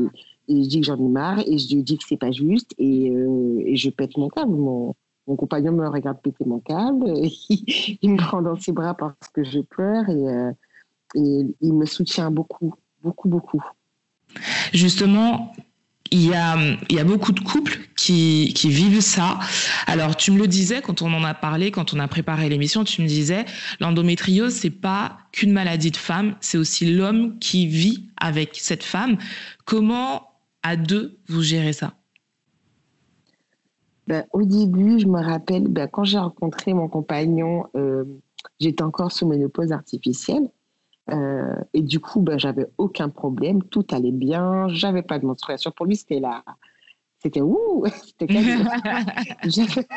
[0.48, 3.10] et je dis que j'en ai marre et je dis que c'est pas juste et,
[3.10, 4.56] euh, et, je pète mon câble.
[4.56, 4.96] Mon,
[5.28, 7.06] mon, compagnon me regarde péter mon câble,
[7.50, 10.52] il, me prend dans ses bras parce que je pleure et, euh,
[11.16, 13.64] et il me soutient beaucoup, beaucoup, beaucoup.
[14.74, 15.54] Justement,
[16.12, 16.58] il y, a,
[16.90, 19.40] y a beaucoup de couples qui, qui, vivent ça.
[19.88, 22.84] Alors, tu me le disais quand on en a parlé, quand on a préparé l'émission,
[22.84, 23.46] tu me disais,
[23.80, 29.18] l'endométriose, c'est pas qu'une maladie de femme, c'est aussi l'homme qui vit avec cette femme.
[29.66, 30.27] Comment
[30.68, 31.94] à deux, vous gérez ça
[34.06, 38.04] ben, Au début, je me rappelle, ben, quand j'ai rencontré mon compagnon, euh,
[38.60, 40.50] j'étais encore sous ménopause artificielle.
[41.10, 45.72] Euh, et du coup, ben, j'avais aucun problème, tout allait bien, j'avais pas de menstruation.
[45.72, 46.44] Pour lui, c'était là.
[47.20, 48.28] C'était ouh, c'était
[49.46, 49.88] J'étais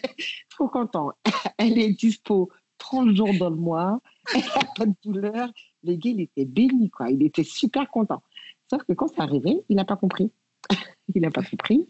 [0.50, 1.10] trop content.
[1.58, 4.00] Elle est dispo 30 jours dans le mois,
[4.34, 5.50] elle n'a pas de douleur.
[5.84, 7.10] Le gars, il était béni, quoi.
[7.10, 8.22] Il était super content.
[8.70, 10.30] Sauf que quand c'est arrivé, il n'a pas compris.
[11.14, 11.88] il n'a pas compris.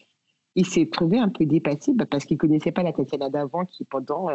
[0.56, 3.66] Il s'est trouvé un peu dépassé bah, parce qu'il ne connaissait pas la Tatiana d'avant
[3.66, 4.28] qui, pendant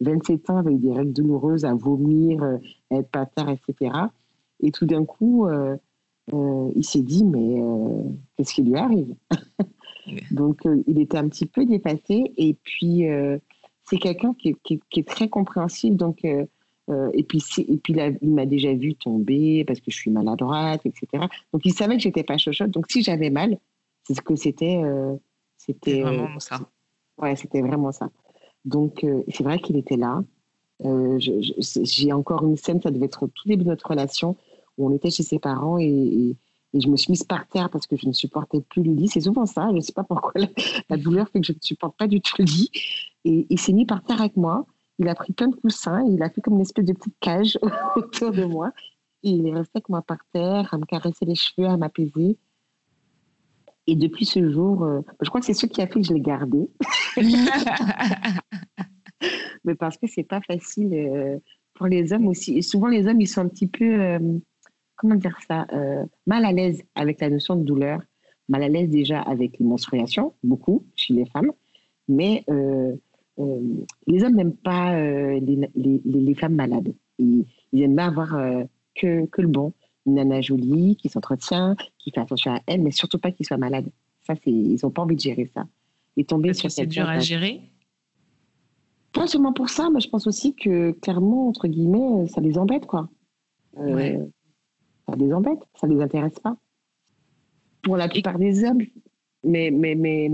[0.00, 2.58] 27 euh, ans, avait eu des règles douloureuses à vomir, euh,
[2.90, 3.94] à être pater, etc.
[4.60, 5.76] Et tout d'un coup, euh,
[6.30, 7.62] il s'est dit, mais
[8.36, 9.14] qu'est-ce qui lui arrive?
[10.30, 12.32] Donc, il était un petit peu dépassé.
[12.36, 13.04] Et puis,
[13.84, 15.94] c'est quelqu'un qui, qui, est très compréhensif.
[15.94, 16.26] Donc,
[16.88, 20.10] euh, et puis, et puis là, il m'a déjà vu tomber parce que je suis
[20.10, 21.24] maladroite, etc.
[21.52, 22.70] Donc, il savait que j'étais pas chochotte.
[22.70, 23.58] Donc, si j'avais mal,
[24.04, 24.80] c'est ce que c'était.
[24.82, 25.14] Euh,
[25.56, 26.60] c'était vraiment euh, ça.
[27.18, 28.10] Ouais, c'était vraiment ça.
[28.64, 30.22] Donc, c'est vrai qu'il était là.
[31.18, 34.36] J'ai encore une scène, ça devait être au tout début de notre relation,
[34.76, 36.36] où on était chez ses parents et,
[36.78, 39.08] je me suis mise par terre parce que je ne supportais plus le lit.
[39.08, 40.32] C'est souvent ça, je ne sais pas pourquoi
[40.90, 42.70] la, douleur fait que je ne supporte pas du tout le lit.
[43.24, 44.66] Et il s'est mis par terre avec moi.
[44.98, 47.58] Il a pris plein de coussins, il a fait comme une espèce de petite cage
[47.96, 48.72] autour de moi.
[49.22, 52.38] Et il est resté avec moi par terre, à me caresser les cheveux, à m'apaiser.
[53.86, 56.12] Et depuis ce jour, euh, je crois que c'est ce qui a fait que je
[56.12, 56.68] l'ai gardé.
[59.64, 61.38] Mais parce que c'est pas facile euh,
[61.74, 62.56] pour les hommes aussi.
[62.56, 64.38] Et souvent, les hommes, ils sont un petit peu, euh,
[64.96, 65.66] comment dire ça,
[66.26, 68.00] mal à l'aise avec la notion de douleur,
[68.48, 71.52] mal à l'aise déjà avec les menstruations, beaucoup chez les femmes.
[72.08, 72.44] Mais
[73.38, 76.94] les hommes n'aiment pas euh, les, les, les, femmes malades.
[77.18, 79.72] Ils, ils aiment bien avoir euh, que, que le bon.
[80.06, 83.56] Une nana jolie qui s'entretient, qui fait attention à elle, mais surtout pas qu'il soit
[83.56, 83.90] malade.
[84.22, 85.66] Ça, c'est, ils n'ont pas envie de gérer ça.
[86.16, 87.60] Et tomber Parce sur c'est dur à gérer
[89.12, 92.86] Pas seulement pour ça, mais je pense aussi que clairement, entre guillemets, ça les embête,
[92.86, 93.08] quoi.
[93.76, 94.18] ouais.
[95.08, 96.56] Ça les embête, ça les intéresse pas.
[97.82, 98.82] Pour la plupart des hommes.
[99.44, 100.30] Mais, mais, mais,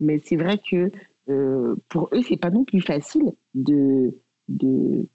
[0.00, 0.90] mais c'est vrai que
[1.28, 4.14] euh, pour eux, c'est pas non plus facile de,
[4.48, 5.06] de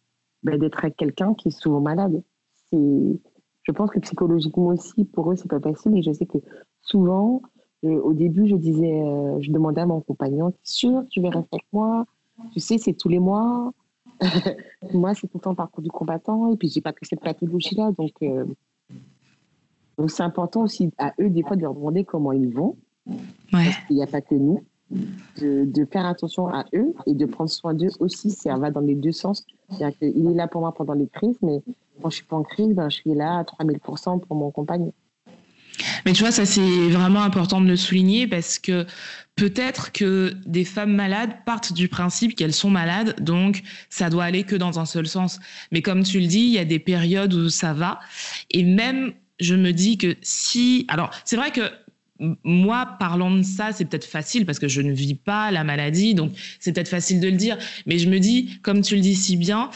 [0.43, 2.22] bah, d'être avec quelqu'un qui est souvent malade.
[2.72, 3.19] C'est,
[3.63, 5.95] je pense que psychologiquement aussi, pour eux, c'est pas facile.
[5.98, 6.38] Et je sais que
[6.82, 7.41] souvent,
[7.86, 11.28] euh, au début, je disais, euh, je demandais à mon compagnon, es sûr, tu veux
[11.28, 12.06] rester avec moi
[12.54, 13.72] Tu sais, c'est tous les mois.
[14.93, 16.52] moi, c'est tout le temps parcours du combattant.
[16.52, 17.91] Et puis, j'ai pas que cette pathologie-là.
[17.91, 18.13] Donc,
[19.98, 22.76] donc c'est important aussi à eux, des fois, de leur demander comment ils vont.
[23.06, 23.15] Ouais.
[23.52, 24.63] Parce qu'il n'y a pas que nous.
[24.91, 28.32] De, faire attention à eux et de prendre soin d'eux aussi.
[28.32, 29.45] Ça va dans les deux sens.
[29.69, 31.62] C'est-à-dire est là pour moi pendant les crises, mais
[32.02, 34.93] quand je suis pas en crise, ben, je suis là à 3000% pour mon compagnon.
[36.06, 38.86] Mais tu vois, ça c'est vraiment important de le souligner parce que
[39.36, 44.43] peut-être que des femmes malades partent du principe qu'elles sont malades, donc ça doit aller
[44.43, 45.39] que dans un seul sens.
[45.71, 47.99] Mais comme tu le dis, il y a des périodes où ça va.
[48.52, 50.86] Et même, je me dis que si...
[50.89, 51.62] Alors, c'est vrai que
[52.43, 56.13] moi, parlant de ça, c'est peut-être facile parce que je ne vis pas la maladie,
[56.13, 57.58] donc c'est peut-être facile de le dire.
[57.86, 59.69] Mais je me dis, comme tu le dis si bien,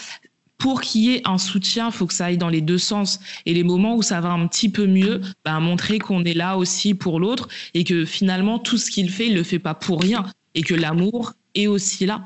[0.58, 3.19] pour qu'il y ait un soutien, il faut que ça aille dans les deux sens.
[3.45, 6.58] Et les moments où ça va un petit peu mieux, ben, montrer qu'on est là
[6.58, 9.73] aussi pour l'autre et que finalement, tout ce qu'il fait, il ne le fait pas
[9.73, 10.25] pour rien
[10.56, 12.25] et que l'amour est aussi là.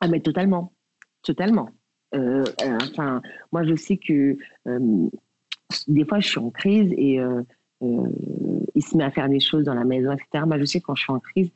[0.00, 0.72] Ah, mais totalement.
[1.22, 1.68] Totalement.
[2.14, 5.08] Euh, euh, enfin, moi, je sais que euh,
[5.86, 7.20] des fois, je suis en crise et
[7.82, 10.44] il se met à faire des choses dans la maison, etc.
[10.46, 11.50] Moi, je sais quand je suis en crise,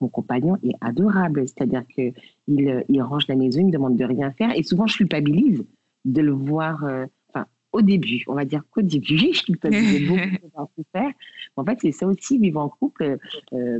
[0.00, 1.46] mon compagnon est adorable.
[1.46, 2.14] C'est-à-dire qu'il
[2.46, 4.56] il range la maison, il me demande de rien faire.
[4.56, 5.64] Et souvent, je culpabilise
[6.04, 6.84] de le voir.
[6.84, 7.06] Euh,
[7.72, 11.12] au début, on va dire qu'au début, je culpabilise beaucoup de faire.
[11.56, 13.18] En fait, c'est ça aussi, vivre en couple,
[13.52, 13.78] euh,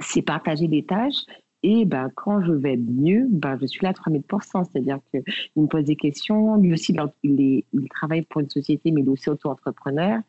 [0.00, 1.24] c'est partager des tâches.
[1.62, 4.64] Et ben, quand je vais mieux, ben, je suis là à 3000%.
[4.64, 5.22] C'est-à-dire qu'il
[5.56, 6.56] me pose des questions.
[6.56, 10.20] Lui aussi, il, il, travaille pour une société, mais il est aussi auto-entrepreneur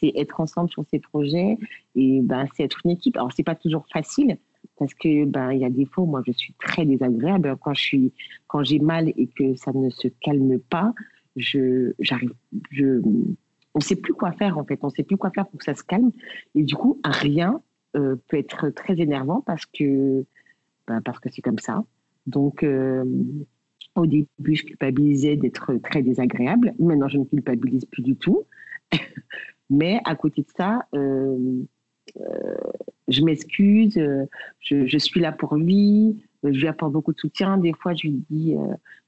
[0.00, 1.56] c'est être ensemble sur ces projets
[1.94, 3.16] et ben, c'est être une équipe.
[3.16, 4.36] Alors, c'est pas toujours facile
[4.78, 9.12] parce que ben y a des fois moi je suis très désagréable quand j'ai mal
[9.16, 10.94] et que ça ne se calme pas
[11.36, 12.32] je j'arrive
[12.70, 13.00] je
[13.74, 15.74] on sait plus quoi faire en fait on sait plus quoi faire pour que ça
[15.74, 16.10] se calme
[16.54, 17.60] et du coup rien
[17.96, 20.24] euh, peut être très énervant parce que
[20.86, 21.84] ben, parce que c'est comme ça.
[22.26, 23.04] Donc euh,
[23.94, 26.74] au début je culpabilisais d'être très désagréable.
[26.78, 28.44] Maintenant je ne culpabilise plus du tout.
[29.70, 31.62] Mais à côté de ça, euh,
[32.20, 32.54] euh,
[33.08, 33.98] je m'excuse,
[34.60, 37.56] je, suis là pour lui, je lui apporte beaucoup de soutien.
[37.56, 38.54] Des fois, je lui dis,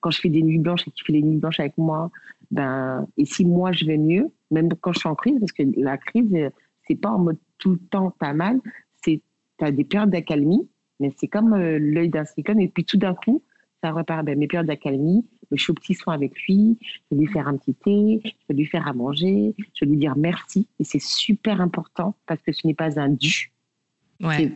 [0.01, 2.11] quand je fais des nuits blanches et qu'il fait des nuits blanches avec moi,
[2.51, 5.63] ben, et si moi je vais mieux, même quand je suis en crise, parce que
[5.77, 6.51] la crise,
[6.89, 8.61] c'est pas en mode tout le temps t'as mal,
[9.05, 9.21] c'est
[9.61, 10.69] as des périodes d'accalmie,
[11.01, 13.43] mais c'est comme l'œil d'un cyclone, et puis tout d'un coup,
[13.83, 14.25] ça repart.
[14.25, 17.49] Ben, mes périodes d'accalmie, je suis au petit soin avec lui, je vais lui faire
[17.49, 20.67] un petit thé, je vais lui faire à manger, je vais lui dire merci.
[20.81, 23.53] Et c'est super important parce que ce n'est pas un dû.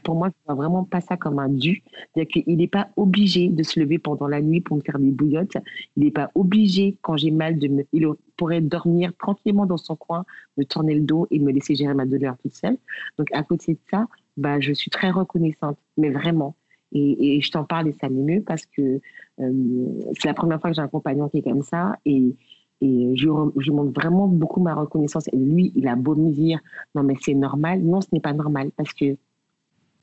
[0.05, 1.83] Pour moi, je ne vois vraiment pas ça comme un dû.
[2.14, 5.11] C'est-à-dire qu'il n'est pas obligé de se lever pendant la nuit pour me faire des
[5.11, 5.57] bouillottes.
[5.96, 7.87] Il n'est pas obligé, quand j'ai mal, de me...
[7.92, 8.07] il
[8.38, 10.24] pourrait dormir tranquillement dans son coin,
[10.57, 12.79] me tourner le dos et me laisser gérer ma douleur toute seule.
[13.18, 14.07] Donc, à côté de ça,
[14.40, 16.57] bah, je suis très reconnaissante, mais vraiment.
[16.92, 19.00] Et, je t'en parle et ça m'émeut parce que
[19.40, 22.35] euh, c'est la première fois que j'ai un compagnon qui est comme ça et,
[22.81, 25.29] et je, je montre vraiment beaucoup ma reconnaissance.
[25.33, 26.59] Et lui, il a beau me dire
[26.94, 27.83] non mais c'est normal.
[27.83, 29.16] Non, ce n'est pas normal parce que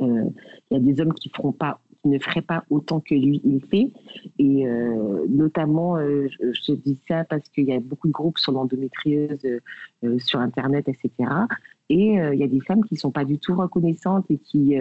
[0.01, 0.29] euh,
[0.71, 3.59] il y a des hommes qui feront pas ne feraient pas autant que lui il
[3.65, 3.91] fait
[4.39, 8.53] et euh, notamment je, je, dis ça parce qu'il y a beaucoup de groupes sur
[8.53, 9.45] l'endométriose
[10.19, 11.11] sur internet etc
[11.89, 14.75] et il y a des femmes qui sont pas du tout reconnaissantes et qui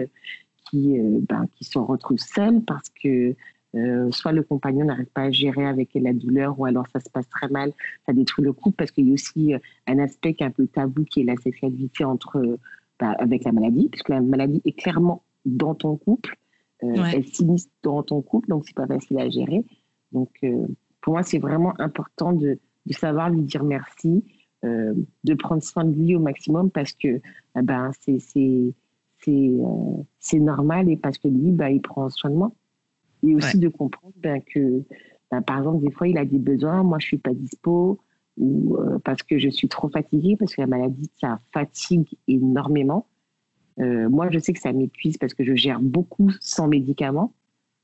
[0.69, 3.35] qui, euh, ben, qui se retrouvent seules parce que
[3.75, 6.99] euh, soit le compagnon n'arrive pas à gérer avec elle la douleur, ou alors ça
[6.99, 7.73] se passe très mal,
[8.05, 10.51] ça détruit le couple, parce qu'il y a aussi euh, un aspect qui est un
[10.51, 12.57] peu tabou, qui est la sexualité entre,
[12.99, 16.37] ben, avec la maladie, puisque la maladie est clairement dans ton couple,
[16.79, 19.65] elle s'initie dans ton couple, donc c'est pas facile à gérer.
[20.11, 20.29] Donc
[21.01, 24.23] pour moi, c'est vraiment important de, de, savoir lui dire merci,
[24.63, 27.21] de prendre soin de lui au maximum, parce que
[27.55, 28.19] ben, c'est
[29.27, 32.51] euh, c'est normal et parce que lui, bah, il prend soin de moi.
[33.23, 34.83] Et aussi de comprendre ben, que,
[35.31, 37.99] ben, par exemple, des fois, il a des besoins, moi, je suis pas dispo,
[38.37, 43.07] ou euh, parce que je suis trop fatiguée, parce que la maladie, ça fatigue énormément.
[43.79, 47.33] Euh, moi, je sais que ça m'épuise parce que je gère beaucoup sans médicaments.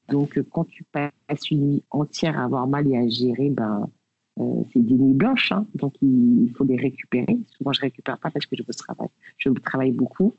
[0.09, 1.11] Donc, quand tu passes
[1.49, 3.89] une nuit entière à avoir mal et à gérer, ben,
[4.37, 5.51] c'est des nuits blanches.
[5.51, 5.65] Hein.
[5.75, 7.37] donc, il, faut les récupérer.
[7.57, 10.35] Souvent, je récupère pas parce que je travaille, je travaille beaucoup.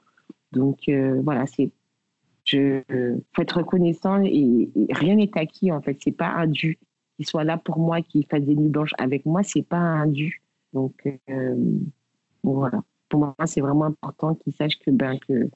[0.55, 1.71] Donc euh, voilà, c'est
[2.45, 2.83] je
[3.33, 5.99] faut être reconnaissant et, rien n'est acquis en fait.
[6.03, 6.79] C'est pas un dû
[7.17, 10.07] qu'il soit là pour moi, qu'il fasse des nuits blanches avec moi, c'est pas un
[10.07, 10.43] dû.
[10.73, 11.55] Donc euh,
[12.43, 12.83] voilà.
[13.09, 15.49] Pour moi, c'est vraiment important qu'il sache que ben que,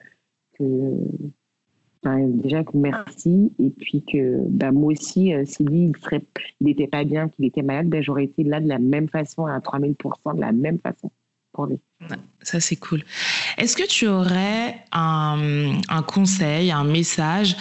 [2.02, 3.52] ben, déjà que merci.
[3.58, 6.20] Et puis que ben, moi aussi euh, si lui il
[6.61, 9.58] n'était pas bien qu'il était malade ben j'aurais été là de la même façon à
[9.58, 11.11] 3000% de la même façon
[11.52, 11.80] pour lui.
[12.42, 13.02] Ça, c'est cool.
[13.56, 17.56] Est-ce que tu aurais un, conseil, un message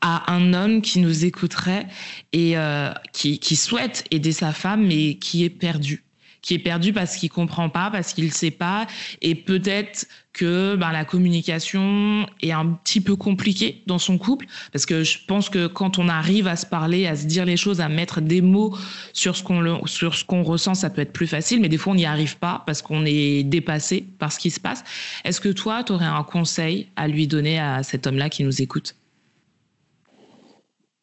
[0.00, 1.86] à un homme qui nous écouterait
[2.32, 6.04] et euh, qui, souhaite aider sa femme, mais qui est perdu,
[6.42, 8.86] qui est perdu parce qu'il comprend pas, parce qu'il sait pas,
[9.22, 14.86] et peut-être que ben, la communication est un petit peu compliquée dans son couple, parce
[14.86, 17.80] que je pense que quand on arrive à se parler, à se dire les choses,
[17.80, 18.74] à mettre des mots
[19.12, 21.92] sur ce qu'on sur ce qu'on ressent, ça peut être plus facile, mais des fois
[21.92, 24.84] on n'y arrive pas parce qu'on est dépassé par ce qui se passe.
[25.24, 28.62] Est-ce que toi, tu aurais un conseil à lui donner à cet homme-là qui nous
[28.62, 28.94] écoute?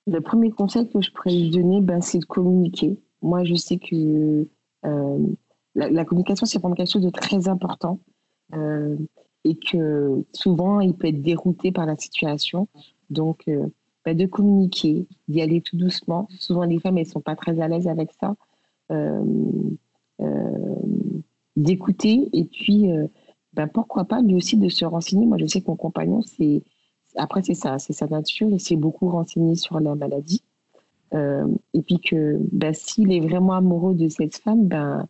[0.08, 2.97] Le premier conseil que je pourrais lui donner, ben, c'est de communiquer.
[3.21, 4.47] Moi, je sais que
[4.86, 5.20] euh,
[5.76, 8.00] la, communication, c'est vraiment quelque chose de très important
[8.54, 8.96] euh,
[9.44, 12.68] et que souvent, il peut être dérouté par la situation.
[13.10, 13.68] Donc, euh,
[14.06, 16.28] ben, de communiquer, d'y aller tout doucement.
[16.40, 18.36] Souvent, les femmes, elles ne sont pas très à l'aise avec ça.
[21.56, 22.88] d'écouter et puis
[23.54, 25.26] ben, pourquoi pas lui aussi de se renseigner.
[25.26, 26.62] Moi, je sais que mon compagnon, c'est
[27.16, 30.44] après c'est ça, c'est sa nature, il s'est beaucoup renseigné sur la maladie.
[31.13, 35.08] Euh, et puis que ben, s'il est vraiment amoureux de cette femme, ben,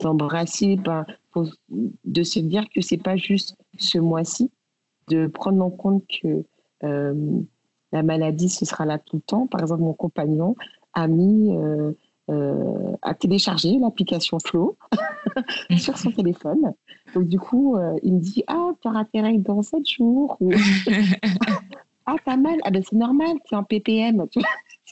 [0.00, 1.06] d'embrasser, ben,
[2.04, 4.50] de se dire que c'est pas juste ce mois-ci,
[5.08, 6.44] de prendre en compte que
[6.84, 7.40] euh,
[7.92, 9.46] la maladie, ce sera là tout le temps.
[9.46, 10.56] Par exemple, mon compagnon
[10.94, 11.92] a mis, euh,
[13.02, 14.76] a téléchargé l'application Flow
[15.78, 16.74] sur son téléphone.
[17.14, 20.36] Donc, du coup, il me dit Ah, tu auras tes règles dans 7 jours.
[22.06, 24.26] ah, t'as mal Ah, ben c'est normal, tu es en PPM.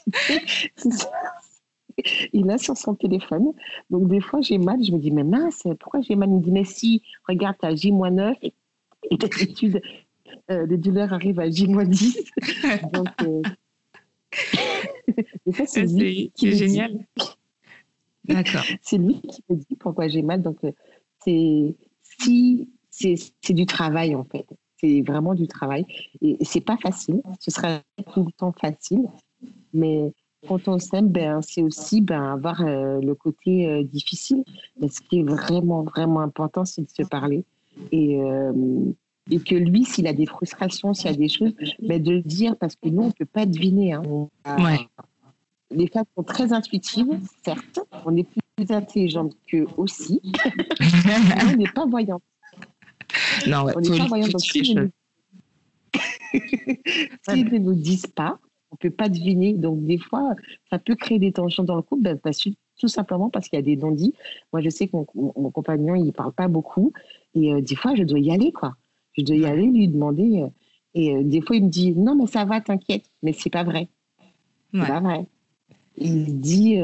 [2.33, 3.53] Il a sur son téléphone.
[3.89, 4.83] Donc, des fois, j'ai mal.
[4.83, 6.29] Je me dis, mais mince, pourquoi j'ai mal?
[6.29, 8.53] Il me dit, mais si, regarde, tu as J-9 et,
[9.11, 9.81] et d'habitude,
[10.51, 12.31] euh, les douleurs arrivent à J-10.
[12.93, 13.41] Donc, euh,
[15.65, 17.05] c'est génial.
[18.25, 18.63] D'accord.
[18.81, 20.41] c'est lui qui me dit pourquoi j'ai mal.
[20.41, 20.71] Donc, euh,
[21.19, 24.45] c'est si c'est du travail, en fait.
[24.77, 25.85] C'est vraiment du travail.
[26.21, 27.21] Et c'est pas facile.
[27.39, 27.81] Ce sera
[28.13, 29.03] tout le temps facile.
[29.75, 30.11] Mais
[30.47, 34.43] quand on s'aime, ben, c'est aussi ben, avoir euh, le côté euh, difficile.
[34.79, 37.43] Mais ce qui est vraiment, vraiment important, c'est de se parler.
[37.91, 38.53] Et, euh,
[39.29, 42.21] et que lui, s'il a des frustrations, s'il y a des choses, ben, de le
[42.21, 43.93] dire, parce que nous, on ne peut pas deviner.
[43.93, 44.03] Hein.
[45.71, 47.07] Les femmes sont très intuitives,
[47.43, 47.79] certes.
[48.05, 50.21] On est plus intelligente qu'eux aussi.
[51.51, 52.23] on n'est pas voyante.
[53.47, 54.31] Non, on n'est pas voyante.
[54.31, 54.91] Donc, s'ils
[57.51, 58.39] ne nous disent pas,
[58.75, 59.53] on peut pas deviner.
[59.53, 60.35] Donc, des fois,
[60.69, 62.19] ça peut créer des tensions dans le couple, ben,
[62.77, 64.13] tout simplement parce qu'il y a des non-dits.
[64.51, 66.91] Moi, je sais que mon, compagnon, il parle pas beaucoup.
[67.33, 68.75] Et euh, des fois, je dois y aller, quoi.
[69.17, 70.41] Je dois y aller, lui demander.
[70.41, 70.47] Euh,
[70.93, 73.05] et euh, des fois, il me dit Non, mais ça va, t'inquiète.
[73.23, 73.87] Mais c'est pas vrai.
[74.73, 75.25] C'est pas vrai.
[75.97, 76.77] Il dit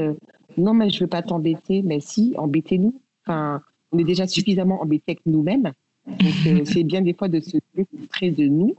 [0.58, 1.82] Non, mais je veux pas t'embêter.
[1.82, 3.02] Mais si, embêtez-nous.
[3.26, 5.74] Enfin, on est déjà suffisamment embêtés avec nous-mêmes.
[6.08, 6.18] Donc,
[6.66, 8.76] c'est bien des fois de se décontrer de nous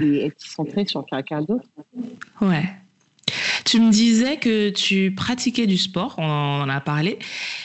[0.00, 1.68] et être centré sur quelqu'un d'autre.
[2.40, 2.64] Ouais.
[3.64, 6.24] Tu me disais que tu pratiquais du sport, on
[6.62, 7.18] en a parlé,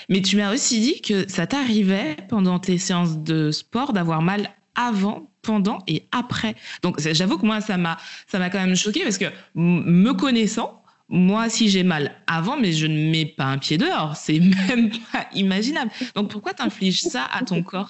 [0.10, 4.52] mais tu m'as aussi dit que ça t'arrivait pendant tes séances de sport d'avoir mal
[4.76, 6.56] avant, pendant et après.
[6.84, 9.26] Donc j'avoue que moi ça m'a ça m'a quand même choqué parce que
[9.56, 14.16] me connaissant, moi si j'ai mal avant, mais je ne mets pas un pied dehors,
[14.16, 15.92] c'est même pas imaginable.
[16.16, 17.90] Donc pourquoi t'infliges ça à ton corps?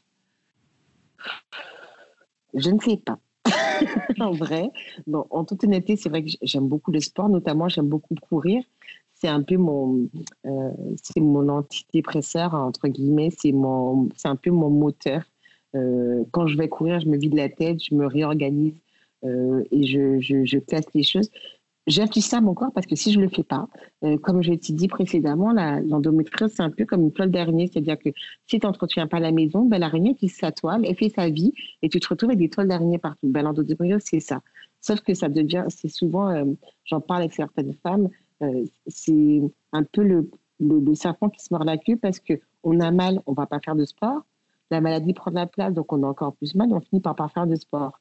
[2.53, 3.19] Je ne sais pas.
[4.19, 4.69] en vrai.
[5.13, 8.63] en toute honnêteté, c'est vrai que j'aime beaucoup le sport, notamment j'aime beaucoup courir.
[9.13, 10.07] C'est un peu mon,
[10.45, 13.29] euh, c'est mon antidépresseur entre guillemets.
[13.35, 15.23] C'est mon, c'est un peu mon moteur.
[15.75, 18.75] Euh, quand je vais courir, je me vide la tête, je me réorganise
[19.23, 21.29] euh, et je, je, je, classe les choses
[21.87, 23.67] j'applique ça à mon corps parce que si je le fais pas,
[24.03, 27.67] euh, comme je t'ai dit précédemment, l'endométriose, c'est un peu comme une toile d'araignée.
[27.71, 28.09] C'est-à-dire que
[28.45, 31.53] si tu n'entretiens pas la maison, ben, l'araignée qui sa toile, elle fait sa vie
[31.81, 33.27] et tu te retrouves avec des toiles d'araignée partout.
[33.27, 34.41] Ben, l'endométriose, c'est ça.
[34.81, 36.45] Sauf que ça devient, c'est souvent, euh,
[36.85, 38.09] j'en parle avec certaines femmes,
[38.43, 42.79] euh, c'est un peu le, le, serpent qui se mord la queue parce que on
[42.79, 44.23] a mal, on va pas faire de sport.
[44.69, 47.15] La maladie prend de la place, donc on a encore plus mal, on finit par
[47.15, 47.99] pas faire de sport.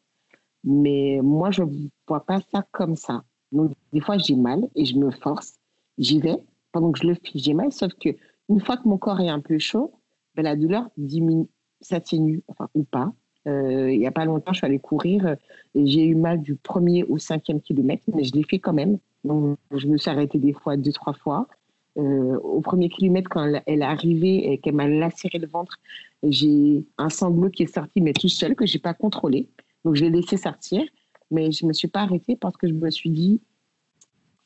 [0.64, 3.22] Mais moi, je ne vois pas ça comme ça.
[3.52, 5.54] Donc, des fois, j'ai mal et je me force.
[5.98, 6.36] J'y vais.
[6.72, 7.72] Pendant que je le fais, j'ai mal.
[7.72, 8.10] Sauf que
[8.48, 9.92] une fois que mon corps est un peu chaud,
[10.34, 11.48] ben, la douleur diminue,
[11.80, 13.12] s'atténue, enfin, ou pas.
[13.46, 15.36] Euh, il n'y a pas longtemps, je suis allée courir.
[15.74, 18.98] et J'ai eu mal du premier au cinquième kilomètre, mais je l'ai fait quand même.
[19.24, 21.46] Donc, je me suis arrêtée des fois, deux, trois fois.
[21.96, 25.78] Euh, au premier kilomètre, quand elle, est arrivée et qu'elle m'a lacéré le ventre,
[26.22, 29.48] j'ai un sanglot qui est sorti, mais tout seul, que je n'ai pas contrôlé.
[29.84, 30.82] Donc, je l'ai laissé sortir.
[31.30, 33.40] Mais je ne me suis pas arrêtée parce que je me suis dit,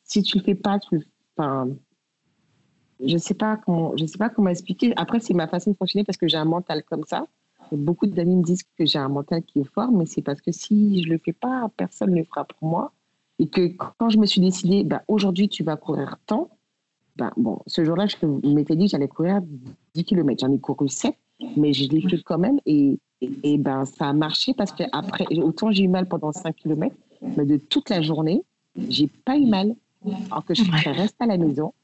[0.04, 1.00] si tu ne le fais pas, tu
[1.36, 1.68] enfin,
[3.04, 4.92] je ne sais, pas comment, je sais pas comment expliquer.
[4.96, 7.26] Après, c'est ma façon de fonctionner parce que j'ai un mental comme ça.
[7.72, 10.50] Beaucoup d'amis me disent que j'ai un mental qui est fort, mais c'est parce que
[10.50, 12.92] si je ne le fais pas, personne ne le fera pour moi.
[13.38, 16.50] Et que quand je me suis décidée, bah, aujourd'hui, tu vas courir tant,
[17.16, 19.40] ben, bon, ce jour-là, je m'étais dit que j'allais courir
[19.94, 20.40] 10 km.
[20.40, 21.14] J'en ai couru 7,
[21.56, 22.60] mais je l'ai fait quand même.
[22.66, 26.56] Et, et, ben, ça a marché parce que après, autant j'ai eu mal pendant 5
[26.56, 26.94] km,
[27.36, 28.42] mais de toute la journée,
[28.88, 29.74] j'ai pas eu mal.
[30.30, 31.74] Alors que je serais restée à la maison,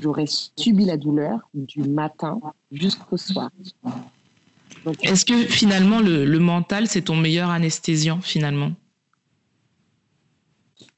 [0.00, 2.40] j'aurais subi la douleur du matin
[2.72, 3.50] jusqu'au soir.
[5.02, 8.72] Est-ce que finalement le, le mental, c'est ton meilleur anesthésiant finalement?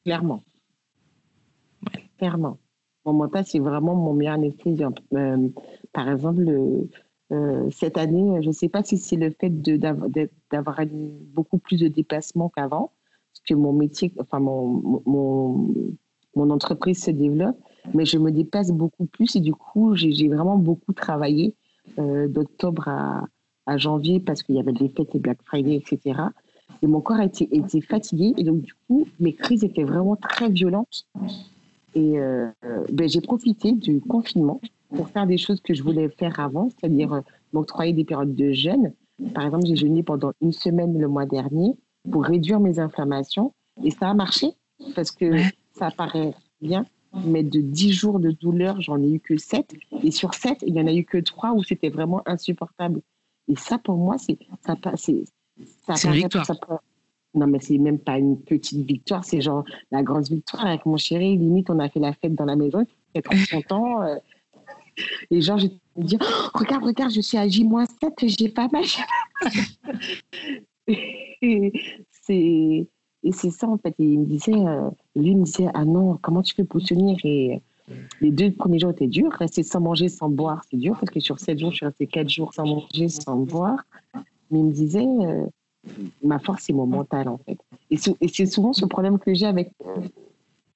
[0.05, 0.43] Clairement.
[2.18, 2.59] Clairement.
[3.05, 4.95] Mon mental, c'est vraiment mon meilleur anesthésiant.
[5.14, 5.49] Euh,
[5.93, 6.45] par exemple,
[7.33, 9.51] euh, cette année, je ne sais pas si c'est le fait
[10.51, 10.80] d'avoir
[11.35, 12.93] beaucoup plus de déplacements qu'avant,
[13.33, 15.72] parce que mon métier, enfin mon,
[16.37, 17.57] entreprise se développe,
[17.95, 21.55] mais je me déplace beaucoup plus et du coup, j'ai vraiment beaucoup travaillé
[21.99, 23.26] euh, d'octobre à,
[23.76, 26.20] janvier parce qu'il y avait des fêtes et Black Friday, etc.
[26.83, 27.49] Et mon corps été
[27.80, 31.07] fatigué et donc du coup, mes crises étaient vraiment très violentes.
[31.95, 32.49] Et euh,
[32.93, 34.61] ben, j'ai profité du confinement
[34.95, 37.20] pour faire des choses que je voulais faire avant, c'est-à-dire euh,
[37.53, 38.93] m'octroyer des périodes de jeûne.
[39.34, 41.74] Par exemple, j'ai jeûné pendant une semaine le mois dernier
[42.11, 43.55] pour réduire mes inflammations.
[43.82, 44.49] Et ça a marché
[44.95, 45.38] parce que
[45.72, 46.84] ça paraît bien,
[47.24, 49.74] mais de 10 jours de douleur, j'en ai eu que 7.
[50.03, 53.01] Et sur 7, il n'y en a eu que 3 où c'était vraiment insupportable.
[53.49, 55.24] Et ça, pour moi, c'est ça, c'est
[55.86, 56.47] ça, une victoire.
[56.47, 56.55] Ça,
[57.34, 60.99] non, mais c'est même pas une petite victoire, c'est genre la grosse victoire avec mon
[60.99, 61.36] chéri.
[61.36, 62.84] Limite, on a fait la fête dans la maison,
[63.14, 64.03] il était trop content.
[64.03, 64.16] Euh.
[65.30, 68.68] Et genre, je me dis, oh, regarde, regarde, je suis à J-7, j'ai pas
[70.88, 71.72] et
[72.11, 72.86] c'est
[73.24, 73.94] et c'est ça, en fait.
[73.98, 77.62] il me disait, euh, lui me disait, ah non, comment tu peux pour tenir Et
[78.20, 79.32] les deux premiers jours étaient durs.
[79.32, 82.07] Rester sans manger, sans boire, c'est dur parce que sur sept jours, je suis restée
[82.07, 83.84] quatre jours sans manger, sans boire.
[84.50, 85.46] Mais il me disait, euh,
[86.22, 87.59] ma force, c'est mon mental, en fait.
[87.90, 89.72] Et, c'est souvent ce problème que j'ai avec.
[89.86, 90.00] Euh,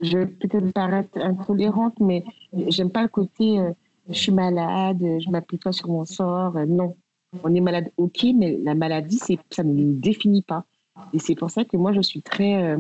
[0.01, 2.23] je vais peut-être paraître intolérante, mais
[2.69, 3.73] j'aime pas le côté euh,
[4.09, 6.57] je suis malade, je m'applique pas sur mon sort.
[6.57, 6.97] Euh, non,
[7.43, 9.19] on est malade, ok, mais la maladie,
[9.51, 10.65] ça ne nous définit pas.
[11.13, 12.77] Et c'est pour ça que moi, je suis très.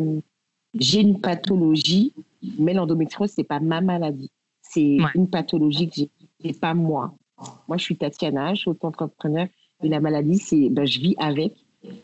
[0.74, 2.14] j'ai une pathologie,
[2.58, 4.30] mais l'endométriose, c'est pas ma maladie.
[4.62, 6.10] C'est une pathologie que j'ai,
[6.42, 7.14] c'est pas moi.
[7.68, 9.46] Moi, je suis Tatiana, je suis auto-entrepreneur,
[9.82, 11.52] et la maladie, c'est, ben, je vis avec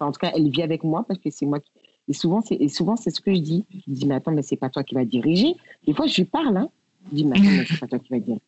[0.00, 1.70] en tout cas, elle vit avec moi parce que c'est moi qui.
[2.08, 3.64] Et souvent, c'est, et souvent, c'est ce que je dis.
[3.70, 5.54] Je dis, mais attends, mais c'est pas toi qui vas diriger.
[5.86, 6.56] Des fois, je lui parle.
[6.56, 6.68] Hein.
[7.10, 8.42] Je dis, mais attends, mais c'est pas toi qui vas diriger.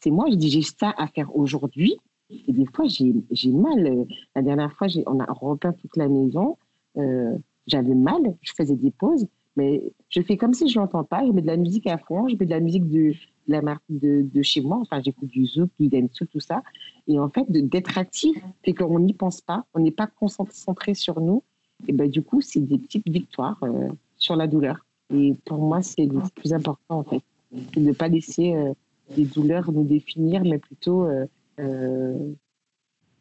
[0.00, 1.96] C'est moi, je dis, j'ai ça à faire aujourd'hui.
[2.30, 3.12] Et des fois, j'ai,
[3.52, 4.06] mal.
[4.34, 6.56] La dernière fois, on a repeint toute la maison.
[6.96, 7.36] Euh,
[7.66, 8.36] j'avais mal.
[8.40, 9.26] Je faisais des pauses.
[9.56, 11.26] Mais je fais comme si je l'entends pas.
[11.26, 12.28] Je mets de la musique à fond.
[12.28, 13.12] Je mets de la musique de,
[13.48, 14.78] la marque de, de, chez moi.
[14.78, 16.62] Enfin, j'écoute du zouk, du dance, tout ça.
[17.06, 21.20] Et en fait, d'être actif, c'est qu'on n'y pense pas, on n'est pas concentré sur
[21.20, 21.42] nous.
[21.88, 24.86] Et ben, du coup, c'est des petites victoires euh, sur la douleur.
[25.12, 27.22] Et pour moi, c'est le plus important, en fait.
[27.50, 28.72] de ne pas laisser euh,
[29.16, 31.26] les douleurs nous définir, mais plutôt euh,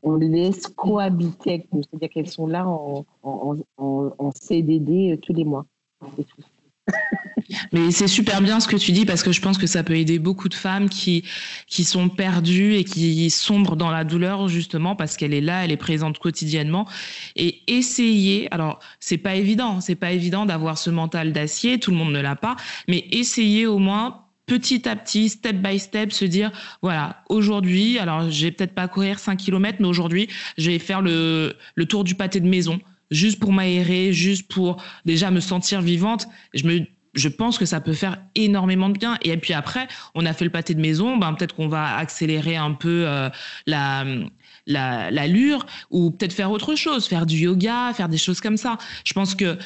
[0.02, 1.82] on les laisse cohabiter avec nous.
[1.84, 5.66] C'est-à-dire qu'elles sont là en, en, CDD tous les mois.
[7.72, 9.96] Mais c'est super bien ce que tu dis parce que je pense que ça peut
[9.96, 11.24] aider beaucoup de femmes qui,
[11.68, 15.72] qui sont perdues et qui sombrent dans la douleur justement parce qu'elle est là, elle
[15.72, 16.88] est présente quotidiennement.
[17.36, 21.98] Et essayer, alors c'est pas évident, c'est pas évident d'avoir ce mental d'acier, tout le
[21.98, 22.56] monde ne l'a pas,
[22.88, 28.30] mais essayer au moins petit à petit, step by step, se dire, voilà, aujourd'hui, alors
[28.30, 30.28] je vais peut-être pas courir 5 km, mais aujourd'hui,
[30.58, 32.80] je vais faire le, le tour du pâté de maison
[33.12, 36.28] juste pour m'aérer, juste pour déjà me sentir vivante.
[36.54, 36.86] Je me
[37.16, 39.18] je pense que ça peut faire énormément de bien.
[39.24, 42.56] Et puis après, on a fait le pâté de maison, ben peut-être qu'on va accélérer
[42.56, 43.30] un peu euh,
[43.66, 44.06] la
[44.68, 48.78] l'allure ou peut-être faire autre chose, faire du yoga, faire des choses comme ça.
[49.04, 49.58] Je pense que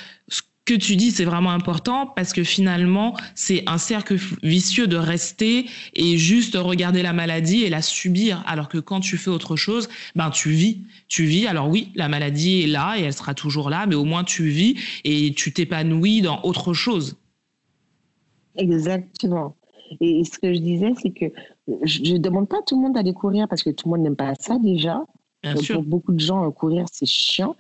[0.66, 5.66] que tu dis, c'est vraiment important parce que finalement, c'est un cercle vicieux de rester
[5.94, 8.44] et juste regarder la maladie et la subir.
[8.48, 10.82] Alors que quand tu fais autre chose, ben, tu vis.
[11.10, 11.48] Tu vis.
[11.48, 14.48] Alors oui, la maladie est là et elle sera toujours là, mais au moins tu
[14.48, 17.18] vis et tu t'épanouis dans autre chose.
[18.56, 19.56] Exactement.
[20.00, 21.26] Et ce que je disais, c'est que
[21.84, 24.04] je ne demande pas à tout le monde d'aller courir parce que tout le monde
[24.04, 25.04] n'aime pas ça déjà.
[25.44, 25.76] Bien sûr.
[25.76, 27.56] Pour beaucoup de gens, courir, c'est chiant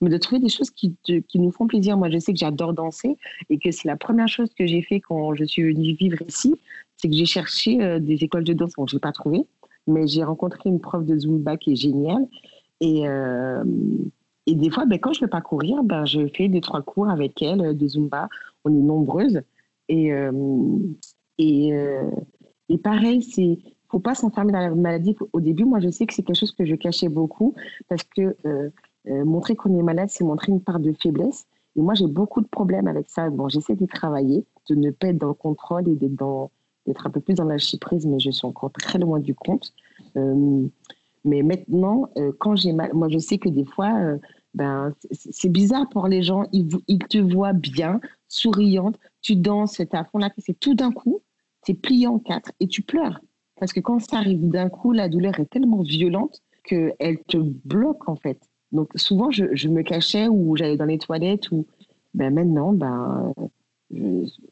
[0.00, 1.96] mais de trouver des choses qui, qui nous font plaisir.
[1.96, 3.16] Moi, je sais que j'adore danser
[3.50, 6.54] et que c'est la première chose que j'ai fait quand je suis venue vivre ici,
[6.96, 8.72] c'est que j'ai cherché euh, des écoles de danse.
[8.76, 9.46] Bon, je n'ai pas trouvé,
[9.86, 12.26] mais j'ai rencontré une prof de Zumba qui est géniale.
[12.80, 13.64] Et, euh,
[14.46, 16.82] et des fois, ben, quand je ne peux pas courir, ben, je fais des trois
[16.82, 18.28] cours avec elle euh, de Zumba.
[18.64, 19.40] On est nombreuses.
[19.90, 20.10] Et,
[21.36, 21.72] et,
[22.70, 23.58] et pareil, c'est
[23.94, 25.16] faut pas s'enfermer dans la maladie.
[25.32, 27.54] Au début, moi, je sais que c'est quelque chose que je cachais beaucoup
[27.88, 28.70] parce que euh,
[29.06, 31.46] montrer qu'on est malade, c'est montrer une part de faiblesse.
[31.76, 33.28] Et moi, j'ai beaucoup de problèmes avec ça.
[33.30, 37.20] Bon, j'essaie de travailler, de ne pas être dans le contrôle et d'être un peu
[37.20, 39.72] plus dans la prise, mais je suis encore très loin du compte.
[40.16, 40.66] Euh,
[41.24, 44.18] mais maintenant, euh, quand j'ai mal, moi je sais que des fois, euh,
[44.52, 46.68] ben, c'est bizarre pour les gens, ils,
[47.08, 51.22] te voient bien, souriante, tu danses, tu à fond là, c'est tout d'un coup,
[51.64, 53.20] tu es plié en quatre et tu pleures.
[53.58, 58.08] Parce que quand ça arrive d'un coup, la douleur est tellement violente qu'elle te bloque
[58.08, 58.38] en fait.
[58.74, 61.64] Donc souvent, je, je me cachais ou j'allais dans les toilettes ou
[62.12, 63.32] ben, maintenant, ben,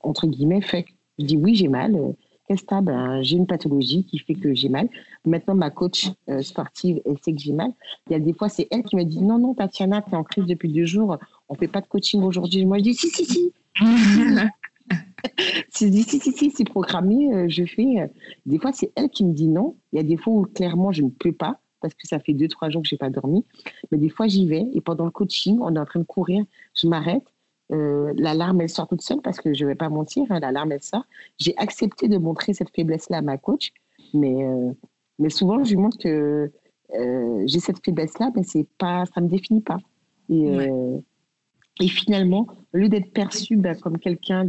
[0.01, 0.87] entre guillemets, fait,
[1.18, 2.14] je dis oui, j'ai mal.
[2.49, 4.89] Qu'est-ce que ben, J'ai une pathologie qui fait que j'ai mal.
[5.25, 7.73] Maintenant, ma coach euh, sportive, elle sait que j'ai mal.
[8.09, 10.14] Il y a des fois, c'est elle qui me dit non, non, Tatiana, tu es
[10.14, 11.18] en crise depuis deux jours,
[11.49, 12.64] on ne fait pas de coaching aujourd'hui.
[12.64, 13.53] Moi, je dis si, si, si.
[15.70, 18.11] si, si, si, si, c'est programmé, euh, je fais.
[18.47, 19.77] Des fois, c'est elle qui me dit non.
[19.93, 22.33] Il y a des fois où clairement, je ne peux pas parce que ça fait
[22.33, 23.45] deux, trois jours que je n'ai pas dormi.
[23.91, 26.45] Mais des fois, j'y vais et pendant le coaching, on est en train de courir,
[26.74, 27.24] je m'arrête
[27.72, 30.72] euh, l'alarme, elle sort toute seule parce que je ne vais pas mentir, hein, l'alarme,
[30.72, 31.05] elle sort.
[31.39, 33.72] J'ai accepté de montrer cette faiblesse-là à ma coach,
[34.12, 34.72] mais, euh,
[35.18, 36.53] mais souvent, je lui montre que
[36.95, 39.78] euh, j'ai cette faiblesse-là, mais c'est pas, ça ne me définit pas.
[40.28, 40.59] Et,
[41.81, 44.47] et finalement, au lieu d'être perçu ben, comme quelqu'un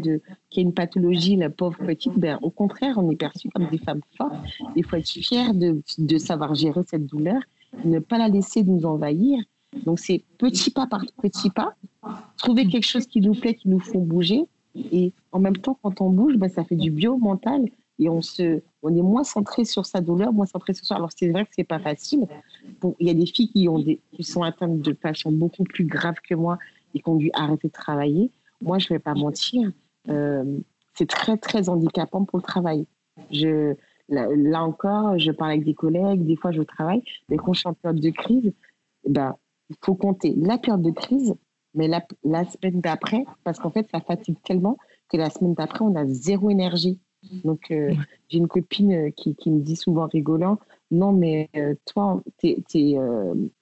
[0.49, 3.77] qui a une pathologie, la pauvre petite, ben, au contraire, on est perçu comme des
[3.77, 4.35] femmes fortes.
[4.75, 7.41] Il faut être fier de, de savoir gérer cette douleur,
[7.85, 9.39] ne pas la laisser nous envahir
[9.85, 11.75] donc c'est petit pas par petit pas,
[12.37, 14.43] trouver quelque chose qui nous plaît, qui nous fait bouger.
[14.75, 17.65] Et en même temps, quand on bouge, ben, ça fait du bio mental
[17.99, 20.95] et on, se, on est moins centré sur sa douleur, moins centré sur ça.
[20.95, 22.27] Alors c'est vrai que c'est pas facile.
[22.99, 26.19] il y a des filles qui, ont qui sont atteintes de passions beaucoup plus graves
[26.27, 26.57] que moi
[26.93, 28.31] et qui ont dû arrêter de travailler.
[28.61, 29.71] Moi, je vais pas mentir,
[30.09, 30.59] euh,
[30.93, 32.85] c'est très très handicapant pour le travail.
[33.31, 33.75] Je,
[34.09, 37.69] là, encore, je parle avec des collègues, des fois je travaille, mais quand je suis
[37.69, 38.53] en période de crise,
[39.07, 39.35] ben,
[39.69, 41.33] il faut compter la période de crise,
[41.73, 42.01] mais la,
[42.45, 44.77] semaine d'après, parce qu'en fait, ça fatigue tellement
[45.09, 46.99] que la semaine d'après, on a zéro énergie.
[47.43, 47.93] Donc, euh,
[48.29, 50.59] j'ai une copine euh, qui, qui, me dit souvent rigolant,
[50.91, 52.97] non, mais euh, toi, tu es,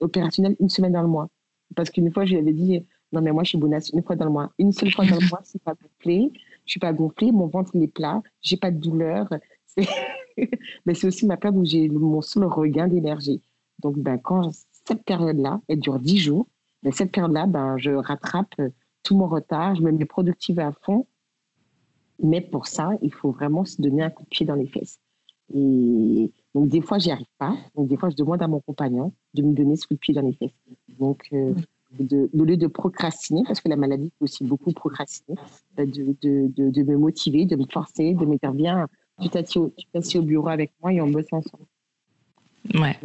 [0.00, 1.28] opérationnel une semaine dans le mois.
[1.76, 4.16] Parce qu'une fois, je lui avais dit, non, mais moi, je suis bonne une fois
[4.16, 4.52] dans le mois.
[4.58, 6.32] Une seule fois dans le mois, c'est pas gonflé.
[6.64, 9.28] Je suis pas gonflée, mon ventre, il est plat, j'ai pas de douleur.
[10.86, 13.42] mais c'est aussi ma période où j'ai mon seul regain d'énergie.
[13.80, 14.50] Donc, ben, quand
[14.86, 16.46] cette période-là, elle dure 10 jours,
[16.82, 18.70] mais cette période-là, ben, je rattrape euh,
[19.02, 21.06] tout mon retard, je me mets productive à fond.
[22.22, 25.00] Mais pour ça, il faut vraiment se donner un coup de pied dans les fesses.
[25.54, 27.56] Et donc, des fois, j'y arrive pas.
[27.74, 30.14] Donc, des fois, je demande à mon compagnon de me donner ce coup de pied
[30.14, 30.54] dans les fesses.
[31.00, 31.54] Donc, euh,
[31.98, 35.36] de, au lieu de procrastiner, parce que la maladie peut aussi beaucoup procrastiner,
[35.78, 38.88] euh, de, de, de, me motiver, de me forcer, de me dire bien,
[39.20, 41.64] tu t'assieds au, bureau avec moi et on bosse ensemble.
[42.74, 42.96] Ouais.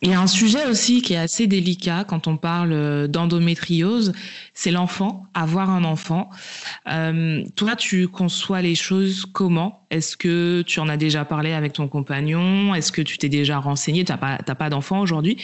[0.00, 4.12] Il y a un sujet aussi qui est assez délicat quand on parle euh, d'endométriose,
[4.54, 6.30] c'est l'enfant, avoir un enfant.
[6.88, 9.86] Euh, toi, tu conçois les choses comment?
[9.90, 12.76] Est-ce que tu en as déjà parlé avec ton compagnon?
[12.76, 14.04] Est-ce que tu t'es déjà renseigné?
[14.04, 15.36] Tu n'as pas, pas d'enfant aujourd'hui?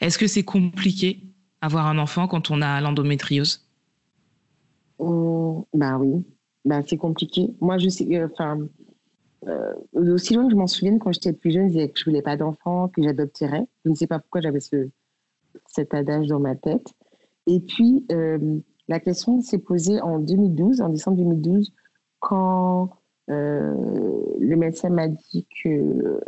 [0.00, 1.22] Est-ce que c'est compliqué?
[1.60, 3.66] Avoir un enfant quand on a l'endométriose?
[4.98, 6.24] Oh, Ben oui,
[6.64, 7.54] ben, c'est compliqué.
[7.60, 8.58] Moi, je sais, enfin,
[9.46, 12.04] euh, aussi loin que je m'en souvienne, quand j'étais plus jeune, je disais que je
[12.04, 13.66] voulais pas d'enfant, que j'adopterais.
[13.84, 14.88] Je ne sais pas pourquoi j'avais ce,
[15.66, 16.94] cet adage dans ma tête.
[17.46, 21.72] Et puis, euh, la question s'est posée en 2012, en décembre 2012,
[22.20, 22.90] quand
[23.30, 23.74] euh,
[24.40, 26.20] le médecin m'a dit que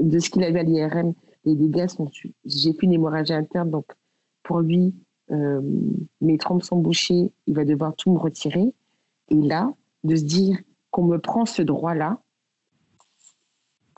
[0.00, 2.08] de ce qu'il avait à l'IRM, les dégâts sont.
[2.44, 3.86] J'ai fait une hémorragie interne, donc
[4.60, 4.94] lui,
[6.20, 8.74] mes trompes sont bouchées, il va devoir tout me retirer.
[9.28, 9.72] Et là,
[10.04, 10.58] de se dire
[10.90, 12.20] qu'on me prend ce droit-là,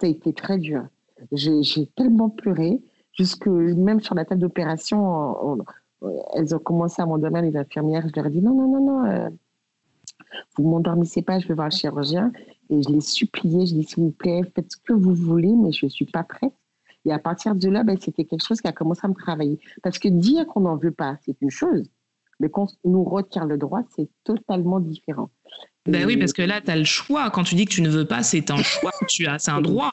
[0.00, 0.86] ça a été très dur.
[1.32, 2.80] J'ai tellement pleuré,
[3.12, 5.58] jusque même sur la table d'opération,
[6.34, 8.06] elles ont commencé à m'endormir, les infirmières.
[8.08, 9.30] Je leur ai dit non, non, non, non, euh,
[10.56, 12.32] vous m'endormissez pas, je vais voir le chirurgien.
[12.70, 15.72] Et je l'ai supplié, je dit s'il vous plaît, faites ce que vous voulez, mais
[15.72, 16.54] je ne suis pas prête.
[17.04, 19.58] Et à partir de là, ben, c'était quelque chose qui a commencé à me travailler.
[19.82, 21.90] Parce que dire qu'on n'en veut pas, c'est une chose.
[22.40, 25.30] Mais qu'on nous retient le droit, c'est totalement différent.
[25.86, 27.30] Ben oui, parce que là, tu as le choix.
[27.30, 29.60] Quand tu dis que tu ne veux pas, c'est un choix tu as, c'est un
[29.60, 29.92] droit.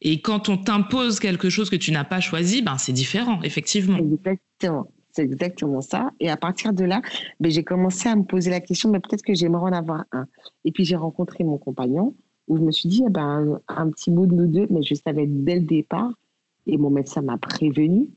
[0.00, 3.98] Et quand on t'impose quelque chose que tu n'as pas choisi, ben c'est différent, effectivement.
[3.98, 4.86] Exactement.
[5.10, 6.10] C'est exactement ça.
[6.18, 7.00] Et à partir de là,
[7.38, 10.26] ben, j'ai commencé à me poser la question, mais peut-être que j'aimerais en avoir un.
[10.64, 12.14] Et puis j'ai rencontré mon compagnon,
[12.48, 14.94] où je me suis dit, eh ben, un petit bout de nous deux, mais je
[14.94, 16.12] savais dès le départ,
[16.66, 18.08] et mon médecin m'a prévenu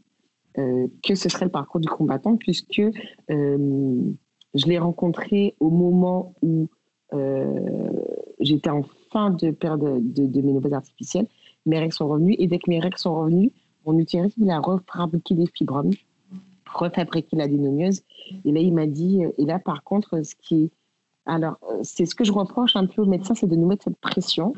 [0.58, 2.82] euh, que ce serait le parcours du combattant, puisque
[3.30, 4.02] euh,
[4.56, 6.68] je l'ai rencontré au moment où
[7.14, 7.60] euh,
[8.40, 8.82] j'étais en
[9.12, 11.28] fin de période de, de, ménopause artificielle.
[11.68, 13.52] Mes règles sont revenues et dès que mes règles sont revenues,
[13.86, 15.92] mon utérus il a refabriqué des fibromes,
[16.74, 18.02] refabriqué la dénomieuse.
[18.44, 20.72] Et là, il m'a dit, et là, par contre, ce qui
[21.28, 24.00] Alors, c'est ce que je reproche un peu aux médecins, c'est de nous mettre cette
[24.00, 24.54] pression.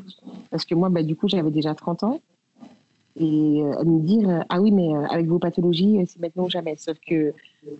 [0.50, 2.20] Parce que moi, bah, du coup, j'avais déjà 30 ans.
[3.16, 6.76] Et euh, me dire, ah oui, mais avec vos pathologies, c'est maintenant ou jamais.
[6.76, 7.32] Sauf que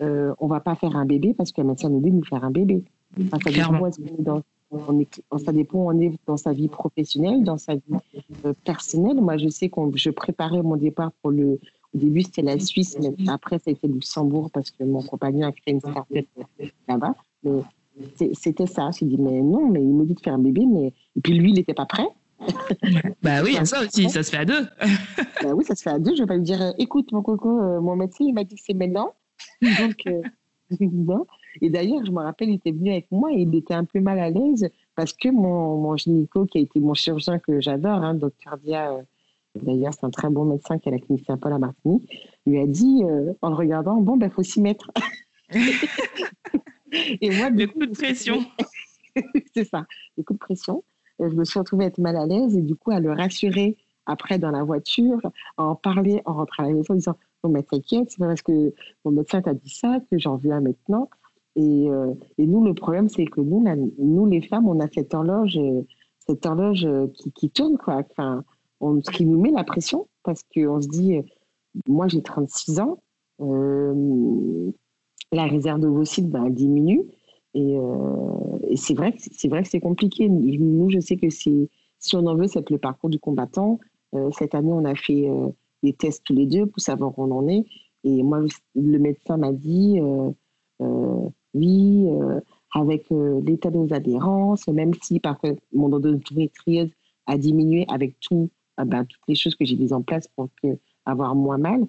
[0.03, 2.45] euh, on va pas faire un bébé parce qu'un médecin nous dit de nous faire
[2.45, 2.83] un bébé.
[3.31, 7.75] ça, dépend, dans, on est, ça dépend, on est dans sa vie professionnelle, dans sa
[7.75, 7.83] vie
[8.65, 9.21] personnelle.
[9.21, 11.61] Moi, je sais que je préparais mon départ pour le,
[11.95, 15.49] au début, c'était la Suisse, mais après, ça a été Luxembourg parce que mon compagnon
[15.49, 16.27] a créé une start-up
[16.89, 17.15] là-bas.
[17.43, 17.63] Mais
[18.35, 18.91] c'était ça.
[18.97, 20.93] J'ai dit, mais non, mais il me dit de faire un bébé, mais.
[21.17, 22.07] Et puis lui, il n'était pas prêt.
[23.23, 24.67] bah oui, ça aussi, ça se fait à deux.
[25.43, 26.15] bah oui, ça se fait à deux.
[26.15, 28.63] Je vais pas lui dire, écoute, mon coco, euh, mon médecin, il m'a dit que
[28.65, 29.15] c'est maintenant.
[29.63, 30.23] Donc, euh,
[31.61, 34.01] Et d'ailleurs, je me rappelle, il était venu avec moi et il était un peu
[34.01, 38.03] mal à l'aise parce que mon, mon gynéco, qui a été mon chirurgien que j'adore,
[38.03, 39.03] hein, docteur Dia, euh,
[39.63, 42.09] d'ailleurs, c'est un très bon médecin qui a la clinique Saint-Paul à Martinique,
[42.47, 43.03] lui a dit,
[43.43, 44.91] en le regardant, bon, ben, faut s'y mettre.
[47.21, 48.45] et moi, du coup, de pression.
[49.55, 49.87] c'est ça,
[50.17, 50.85] des coups de pression.
[51.21, 53.77] Je me suis retrouvée à être mal à l'aise et du coup à le rassurer
[54.07, 55.21] après dans la voiture,
[55.57, 58.43] à en parler en rentrant à la maison en disant Non, mais t'inquiète, c'est parce
[58.43, 58.73] que
[59.05, 61.09] mon médecin t'a dit ça que j'en viens maintenant.
[61.57, 63.65] Et, euh, et, nous, le problème, c'est que nous,
[63.99, 65.59] nous, les femmes, on a cette horloge,
[66.19, 68.03] cette horloge qui, qui tourne, quoi.
[68.11, 68.45] Enfin,
[69.13, 71.21] qui nous met la pression parce qu'on se dit
[71.87, 73.03] Moi, j'ai 36 ans.
[73.41, 74.71] Euh,
[75.33, 77.03] la réserve d'ovocytes bah, diminue.
[77.55, 80.29] Et, euh, et c'est vrai, c'est vrai que c'est compliqué.
[80.29, 81.69] Nous, je sais que si
[82.15, 83.81] on en veut, c'est le parcours du combattant.
[84.15, 85.49] Euh, cette année, on a fait euh,
[85.83, 87.65] des tests tous les deux pour savoir où on en est.
[88.05, 88.41] Et moi,
[88.75, 90.01] le médecin m'a dit,
[91.53, 92.07] oui,
[92.73, 95.39] avec l'état de nos adhérences, même si par
[95.75, 96.89] mon endométriose
[97.27, 98.15] a diminué avec
[98.79, 101.87] ben, toutes les choses que j'ai mises en place pour que, avoir moins mal,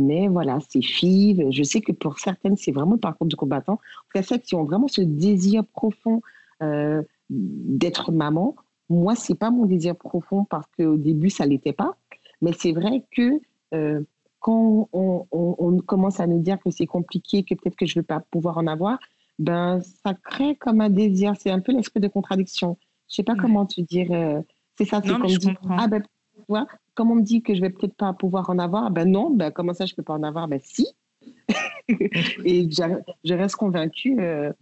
[0.00, 1.50] mais voilà, c'est FIV.
[1.50, 3.74] Je sais que pour certaines, c'est vraiment le parcours du combattant.
[3.74, 3.78] En
[4.14, 6.22] cas, celles qui ont vraiment ce désir profond
[6.62, 8.56] euh, d'être maman,
[8.88, 11.96] moi, c'est pas mon désir profond parce qu'au début, ça l'était pas.
[12.42, 13.40] Mais c'est vrai que
[13.74, 14.02] euh,
[14.40, 18.06] quand on, commence à nous dire que c'est compliqué, que peut-être que je ne vais
[18.06, 18.98] pas pouvoir en avoir,
[19.38, 21.34] ben, ça crée comme un désir.
[21.38, 22.78] C'est un peu l'esprit de contradiction.
[23.08, 24.08] Je sais pas comment te dire.
[24.10, 24.40] Euh,
[24.76, 26.66] c'est ça, c'est comme dire, ah ben, tu vois,
[27.04, 29.86] me dit que je vais peut-être pas pouvoir en avoir, ben non, ben comment ça
[29.86, 30.48] je peux pas en avoir?
[30.48, 30.86] Ben si.
[31.88, 34.52] et je reste convaincue euh,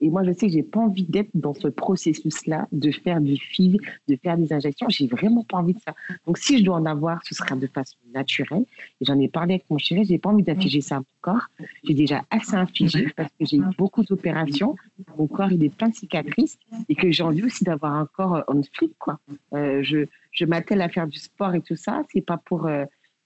[0.00, 3.36] et moi, je sais que j'ai pas envie d'être dans ce processus-là, de faire du
[3.36, 4.88] fil, de faire des injections.
[4.88, 5.94] J'ai vraiment pas envie de ça.
[6.26, 8.64] Donc, si je dois en avoir, ce sera de façon naturelle.
[9.00, 11.48] Et j'en ai parlé avec mon chéri, j'ai pas envie d'infliger ça à mon corps.
[11.84, 14.76] J'ai déjà assez infligé parce que j'ai eu beaucoup d'opérations.
[15.16, 18.44] Mon corps, il est plein de cicatrices et que j'ai envie aussi d'avoir un corps
[18.48, 19.18] on flip, quoi.
[19.54, 22.02] Euh, je, je m'attelle à faire du sport et tout ça.
[22.12, 22.84] C'est pas pour, euh,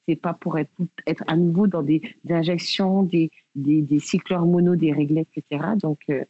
[0.09, 0.73] c'est pas pour être,
[1.07, 5.65] être à nouveau dans des, injections, des, des, des, cycles hormonaux, des réglettes, etc.
[5.77, 6.25] Donc, euh,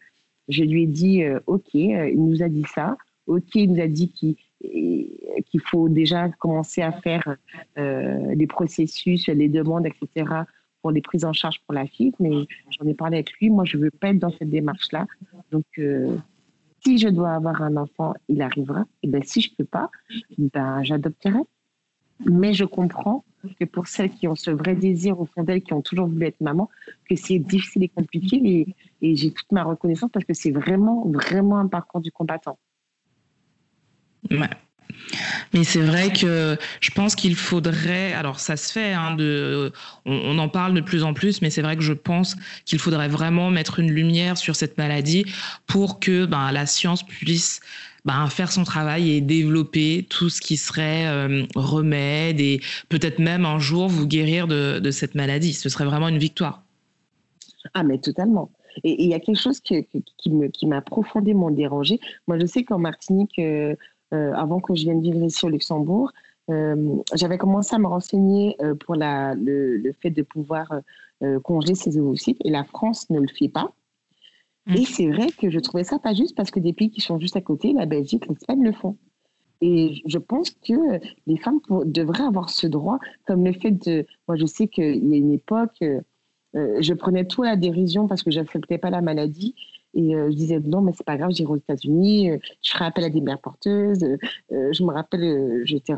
[0.49, 2.97] je lui ai dit, euh, OK, euh, il nous a dit ça.
[3.26, 7.36] OK, il nous a dit qu'il faut déjà commencer à faire
[7.78, 10.26] euh, les processus, les demandes, etc.,
[10.80, 12.12] pour les prises en charge pour la fille.
[12.18, 13.51] Mais j'en ai parlé avec lui.
[13.51, 15.07] Moi, je ne veux pas être dans cette démarche-là.
[15.53, 15.64] Donc,
[16.84, 18.84] si je dois avoir un enfant, il arrivera.
[19.05, 19.90] Et ben, si je ne peux pas,
[20.36, 21.38] ben, j'adopterai.
[22.27, 23.25] Mais je comprends
[23.59, 26.27] que pour celles qui ont ce vrai désir au fond d'elles, qui ont toujours voulu
[26.27, 26.70] être maman,
[27.09, 28.75] que c'est difficile et compliqué.
[29.01, 32.59] Et, j'ai toute ma reconnaissance parce que c'est vraiment, vraiment un parcours du combattant.
[34.31, 34.49] Ouais.
[35.53, 39.16] Mais c'est vrai que je pense qu'il faudrait, alors ça se fait, hein,
[40.05, 43.09] on, en parle de plus en plus, mais c'est vrai que je pense qu'il faudrait
[43.09, 45.25] vraiment mettre une lumière sur cette maladie
[45.66, 47.61] pour que ben, la science puisse
[48.05, 53.45] ben, faire son travail et développer tout ce qui serait euh, remède et peut-être même
[53.45, 55.53] un jour vous guérir de, cette maladie.
[55.53, 56.63] Ce serait vraiment une victoire.
[57.75, 58.51] Ah, mais totalement.
[58.83, 59.87] Et il y a quelque chose qui,
[60.27, 62.01] me, qui m'a profondément dérangé.
[62.27, 63.77] Moi, je sais qu'en Martinique, euh,
[64.13, 66.11] euh, avant que je vienne vivre ici au Luxembourg,
[67.15, 70.71] j'avais commencé à me renseigner pour le, fait de pouvoir
[71.45, 73.73] congeler ses ovocytes et la France ne le fait pas.
[74.69, 74.85] Et mm.
[74.85, 77.37] c'est vrai que je trouvais ça pas juste parce que des pays qui sont juste
[77.37, 78.97] à côté, la Belgique, l'Espagne le font.
[79.61, 84.07] Et je pense que les femmes devraient avoir ce droit, comme le fait de.
[84.27, 88.09] Moi, je sais qu'il y a une époque, euh, je prenais tout à la dérision
[88.09, 89.55] parce que je n'acceptais pas la maladie.
[89.95, 92.87] Et euh, je disais non, mais c'est pas grave, j'irai aux États-Unis, euh, je ferai
[92.87, 94.05] appel à des mères porteuses.
[94.51, 95.95] je me rappelle, j'étais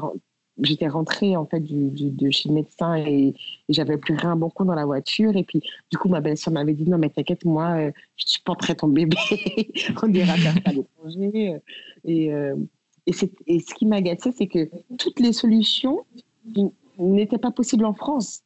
[0.63, 3.35] j'étais rentrée en fait du, de chez le médecin et,
[3.69, 5.37] j'avais plus rien bon coup dans la voiture.
[5.37, 8.77] Et puis du coup ma belle-sœur m'avait dit non mais t'inquiète moi euh, je supporterai
[8.77, 9.17] ton bébé.
[10.03, 11.57] On ira faire ça à l'étranger.
[12.05, 12.55] Et, euh,
[13.07, 13.13] et,
[13.47, 16.05] et, ce qui m'agaçait c'est que toutes les solutions
[16.99, 18.43] n'étaient pas possibles en France.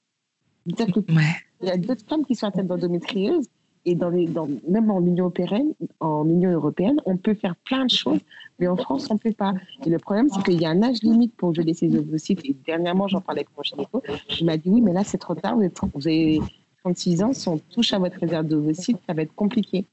[0.67, 3.49] Il y a d'autres femmes qui sont atteintes d'endométriose
[3.89, 4.29] Et dans les,
[4.69, 8.21] même en Union, européenne, en Union européenne, on peut faire plein de choses,
[8.59, 9.55] mais en France, on ne peut pas.
[9.87, 12.45] Et le problème, c'est qu'il y a un âge limite pour geler ses ovocytes.
[12.45, 14.03] Et dernièrement, j'en parlais avec mon gynéco.
[14.39, 15.57] Il m'a dit oui, mais là, c'est trop tard.
[15.57, 16.39] Vous avez
[16.85, 17.33] 36 ans.
[17.33, 19.87] Si on touche à votre réserve d'ovocytes, ça va être compliqué.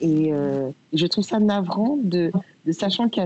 [0.00, 2.32] Et euh, je trouve ça navrant de,
[2.64, 3.20] de sachant que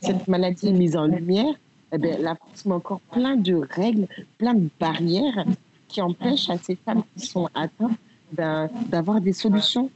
[0.00, 1.54] cette maladie est mise en lumière.
[1.92, 4.06] Eh bien, la France met encore plein de règles,
[4.38, 5.44] plein de barrières
[5.88, 7.98] qui empêchent à ces femmes qui sont atteintes
[8.32, 9.90] d'avoir des solutions.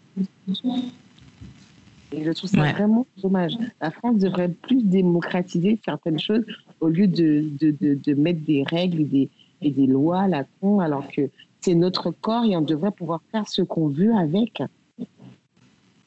[2.13, 3.53] Et je trouve ça vraiment dommage.
[3.81, 6.45] La France devrait plus démocratiser certaines choses
[6.81, 9.29] au lieu de, de, de, mettre des règles et des,
[9.63, 11.23] et des lois à la con, alors que
[11.61, 14.63] c'est notre corps et on devrait pouvoir faire ce qu'on veut avec.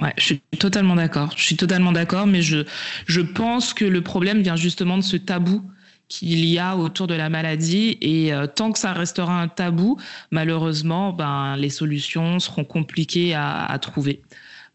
[0.02, 1.34] Ouais, je suis totalement d'accord.
[1.36, 2.66] Je suis totalement d'accord, mais je,
[3.06, 5.62] je pense que le problème vient justement de ce tabou
[6.10, 7.97] qu'il y a autour de la maladie.
[8.01, 9.97] Et euh, tant que ça restera un tabou,
[10.32, 14.22] malheureusement, ben, les solutions seront compliquées à, trouver,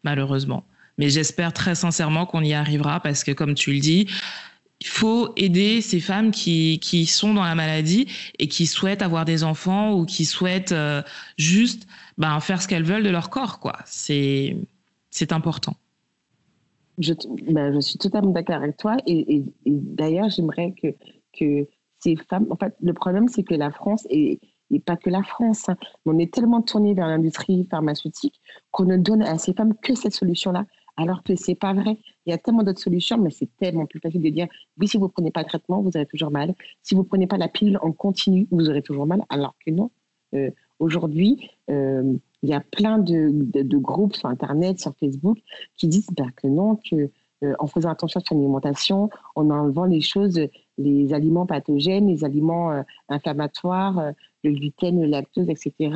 [0.04, 0.64] malheureusement.
[0.96, 4.06] Mais j'espère très sincèrement qu'on y arrivera parce que, comme tu le dis,
[4.80, 8.06] il faut aider ces femmes qui, qui sont dans la maladie
[8.38, 11.02] et qui souhaitent avoir des enfants ou qui souhaitent euh,
[11.36, 13.58] juste ben, faire ce qu'elles veulent de leur corps.
[13.58, 13.78] quoi.
[13.86, 14.56] C'est
[15.30, 15.74] important.
[16.98, 17.12] Je,
[17.50, 18.96] ben, je suis totalement d'accord avec toi.
[19.06, 20.94] Et d'ailleurs, j'aimerais que
[21.38, 21.66] que
[22.00, 24.40] ces femmes, en fait, le problème, c'est que la France, et,
[24.86, 28.40] pas que la France, hein, on est tellement tourné vers l'industrie pharmaceutique
[28.72, 30.66] qu'on ne donne à ces femmes que cette solution-là,
[30.96, 31.98] alors que c'est pas vrai.
[32.26, 34.96] Il y a tellement d'autres solutions, mais c'est tellement plus facile de dire oui, si
[34.96, 36.54] vous prenez pas le traitement, vous aurez toujours mal.
[36.82, 39.90] Si vous prenez pas la pilule en continu, vous aurez toujours mal, alors que non.
[40.34, 45.38] Euh, aujourd'hui, euh, il y a plein de, groupes sur Internet, sur Facebook,
[45.76, 47.10] qui disent bah, que non, que
[47.42, 50.40] euh, en faisant attention à son alimentation, en enlevant les choses,
[50.78, 54.12] les aliments pathogènes, les aliments euh, inflammatoires, euh,
[54.44, 55.90] le gluten, le lactose, etc.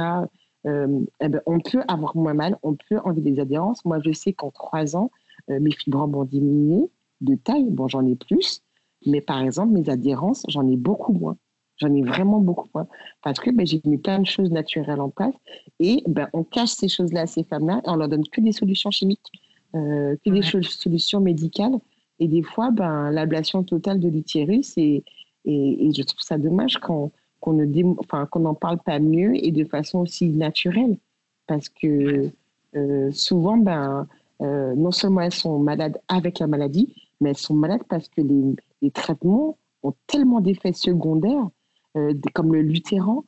[0.64, 3.84] Eh ben, on peut avoir moins mal, on peut enlever des adhérences.
[3.84, 5.10] Moi, je sais qu'en trois ans,
[5.48, 6.90] mes fibres ont diminué
[7.22, 7.70] de taille.
[7.70, 8.60] Bon, j'en ai plus,
[9.06, 11.38] mais par exemple, mes adhérences, j'en ai beaucoup moins.
[11.76, 12.86] J'en ai vraiment beaucoup moins.
[13.22, 15.34] Parce que ben, j'ai mis plein de choses naturelles en place
[15.78, 18.52] et ben, on cache ces choses-là à ces femmes-là et on leur donne que des
[18.52, 19.30] solutions chimiques
[19.74, 21.78] euh, que des solutions médicales.
[22.20, 25.04] Et des fois, ben, l'ablation totale de l'utérus, et,
[25.44, 27.12] et, je trouve ça dommage qu'on
[27.46, 30.98] ne enfin, qu'on n'en parle pas mieux et de façon aussi naturelle.
[31.46, 32.30] Parce que
[32.76, 34.06] euh, souvent, ben,
[34.42, 38.20] euh, non seulement elles sont malades avec la maladie, mais elles sont malades parce que
[38.20, 41.48] les, les traitements ont tellement d'effets secondaires,
[41.96, 43.24] euh, comme le lutéran,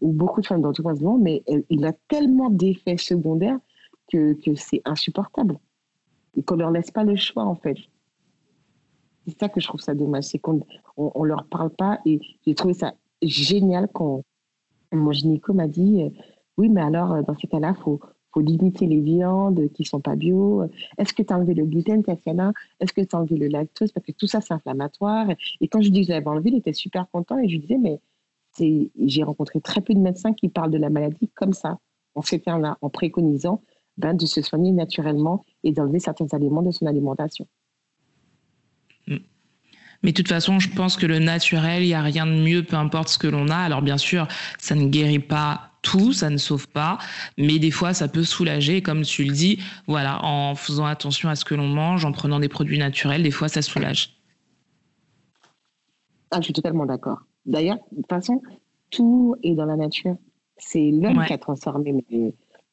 [0.00, 3.58] ou beaucoup de femmes dans tout le monde, mais il a tellement d'effets secondaires
[4.10, 5.58] que, que c'est insupportable
[6.36, 7.76] et qu'on leur laisse pas le choix en fait.
[9.26, 10.60] C'est ça que je trouve ça dommage, c'est qu'on
[10.96, 14.22] on, leur parle pas et j'ai trouvé ça génial quand
[14.92, 16.10] mon gynéco m'a dit euh,
[16.56, 18.00] oui mais alors euh, dans ces cas-là faut
[18.32, 20.64] faut limiter les viandes qui sont pas bio.
[20.98, 22.52] Est-ce que tu as enlevé le gluten, Tatiana?
[22.80, 25.30] Est-ce que tu as enlevé le lactose Parce que tout ça, c'est inflammatoire.
[25.62, 27.38] Et quand je lui dis que je l'avais enlevé, il était super content.
[27.38, 27.98] Et je lui disais, mais
[29.06, 31.78] j'ai rencontré très peu de médecins qui parlent de la maladie comme ça,
[32.14, 33.62] en termes-là, en préconisant
[33.96, 37.46] ben, de se soigner naturellement et d'enlever certains aliments de son alimentation.
[39.06, 39.16] Mm.
[40.02, 42.62] Mais de toute façon, je pense que le naturel, il n'y a rien de mieux,
[42.62, 43.56] peu importe ce que l'on a.
[43.56, 44.28] Alors bien sûr,
[44.58, 46.98] ça ne guérit pas tout, ça ne sauve pas,
[47.38, 48.82] mais des fois, ça peut soulager.
[48.82, 52.40] Comme tu le dis, voilà, en faisant attention à ce que l'on mange, en prenant
[52.40, 54.20] des produits naturels, des fois, ça soulage.
[56.32, 57.20] Ah, je suis totalement d'accord.
[57.46, 58.42] D'ailleurs, de toute façon,
[58.90, 60.16] tout est dans la nature.
[60.58, 62.04] C'est l'homme qui a transformé,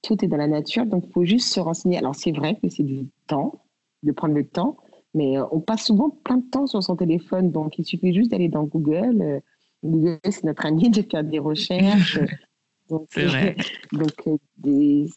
[0.03, 1.97] tout est dans la nature, donc il faut juste se renseigner.
[1.97, 3.63] Alors c'est vrai que c'est du temps,
[4.03, 4.77] de prendre le temps,
[5.15, 8.31] mais euh, on passe souvent plein de temps sur son téléphone, donc il suffit juste
[8.31, 9.21] d'aller dans Google.
[9.21, 9.39] Euh,
[9.83, 12.19] Google, c'est notre ami, de faire des recherches.
[12.89, 13.55] donc, vrai.
[13.91, 14.39] donc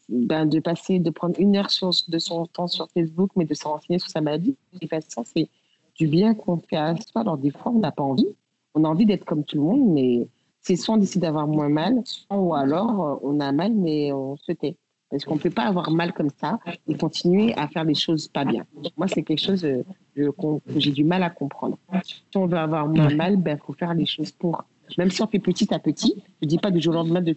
[0.08, 3.54] ben, de passer, de prendre une heure sur, de son temps sur Facebook, mais de
[3.54, 5.48] se renseigner sur sa maladie, de façon, c'est
[5.96, 7.22] du bien qu'on fait à soi.
[7.22, 8.28] Alors des fois, on n'a pas envie.
[8.74, 10.28] On a envie d'être comme tout le monde, mais
[10.66, 14.36] c'est soit on décide d'avoir moins mal, ou alors euh, on a mal, mais on
[14.36, 14.76] se tait.
[15.10, 16.58] Parce qu'on ne peut pas avoir mal comme ça
[16.88, 18.66] et continuer à faire des choses pas bien.
[18.96, 19.84] Moi, c'est quelque chose euh,
[20.16, 21.78] que j'ai du mal à comprendre.
[22.02, 24.64] Si on veut avoir moins mal, il ben, faut faire les choses pour.
[24.98, 27.20] Même si on fait petit à petit, je ne dis pas du jour au lendemain
[27.20, 27.36] de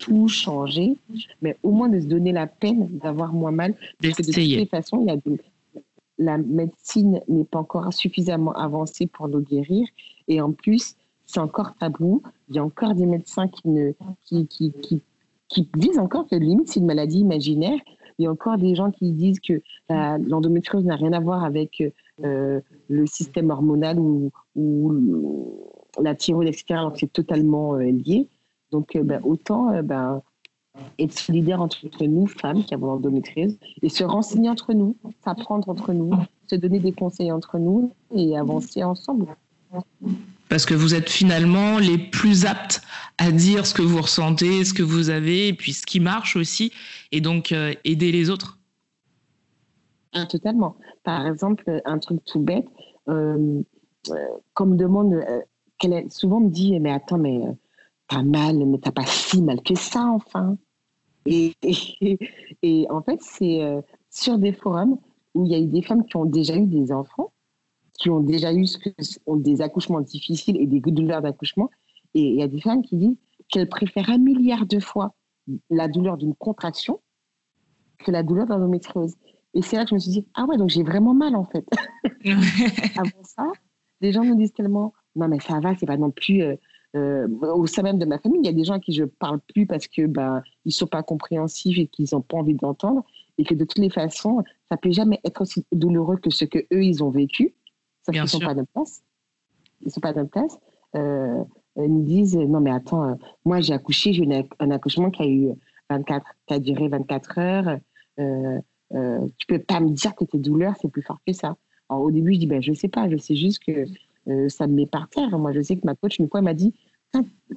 [0.00, 0.96] tout changer,
[1.42, 3.76] mais au moins de se donner la peine d'avoir moins mal.
[4.02, 5.16] Parce que de toute façon, il y a
[6.18, 9.88] la médecine n'est pas encore suffisamment avancée pour nous guérir.
[10.28, 10.96] Et en plus,
[11.30, 12.22] c'est encore tabou.
[12.48, 13.62] Il y a encore des médecins qui,
[15.74, 17.78] disent encore que limite c'est une maladie imaginaire.
[18.18, 21.82] Il y a encore des gens qui disent que l'endométriose n'a rien à voir avec
[22.24, 24.30] euh, le système hormonal ou,
[26.00, 28.28] la thyroïde, etc., alors c'est totalement euh, lié.
[28.70, 30.22] Donc, euh, ben, autant ben,
[30.98, 35.92] être solidaire entre nous, femmes qui avons l'endométriose, et se renseigner entre nous, s'apprendre entre
[35.92, 36.12] nous,
[36.48, 39.26] se donner des conseils entre nous et avancer ensemble.
[40.50, 42.82] Parce que vous êtes finalement les plus aptes
[43.18, 46.34] à dire ce que vous ressentez, ce que vous avez, et puis ce qui marche
[46.34, 46.72] aussi,
[47.12, 48.58] et donc euh, aider les autres.
[50.12, 50.76] Ah, totalement.
[51.04, 52.66] Par exemple, un truc tout bête,
[53.08, 53.62] euh,
[54.10, 54.14] euh
[54.52, 55.40] comme demande, euh,
[55.78, 57.42] qu'elle souvent me dit, mais attends, mais
[58.08, 60.58] t'as mal, mais t'as pas si mal que ça, enfin.
[61.26, 63.60] Et, et, en fait, c'est
[64.10, 64.98] sur des forums
[65.34, 67.29] où il y a eu des femmes qui ont déjà eu des enfants,
[68.00, 68.64] qui ont déjà eu
[69.26, 71.70] ont des accouchements difficiles et des douleurs d'accouchement.
[72.14, 73.16] Et il y a des femmes qui disent
[73.48, 75.14] qu'elles préfèrent un milliard de fois
[75.68, 77.00] la douleur d'une contraction
[77.98, 79.14] que la douleur d'endométriose.
[79.52, 81.44] Et c'est là que je me suis dit, ah ouais, donc j'ai vraiment mal en
[81.44, 81.66] fait.
[82.96, 83.52] Avant ça,
[84.00, 86.42] les gens me disent tellement, non mais ça va, c'est pas non plus.
[86.42, 86.56] Euh,
[86.96, 89.04] euh, au sein même de ma famille, il y a des gens à qui je
[89.04, 93.04] parle plus parce que ben ils sont pas compréhensifs et qu'ils n'ont pas envie d'entendre
[93.38, 96.58] et que de toutes les façons, ça peut jamais être aussi douloureux que ce que
[96.72, 97.54] eux ils ont vécu.
[98.04, 99.02] Sauf qu'ils sont pas de place.
[99.82, 100.58] Ils sont pas de place.
[100.96, 101.44] Euh,
[101.76, 105.22] ils me disent non mais attends, euh, moi j'ai accouché, j'ai eu un accouchement qui
[105.22, 105.50] a eu
[105.90, 107.78] 24, qui a duré 24 heures.
[108.18, 108.60] Euh,
[108.92, 111.56] euh, tu peux pas me dire que tes douleurs c'est plus fort que ça.
[111.88, 113.84] Alors, au début je dis ben je sais pas, je sais juste que
[114.28, 115.38] euh, ça me met par terre.
[115.38, 116.74] Moi je sais que ma coach une fois m'a dit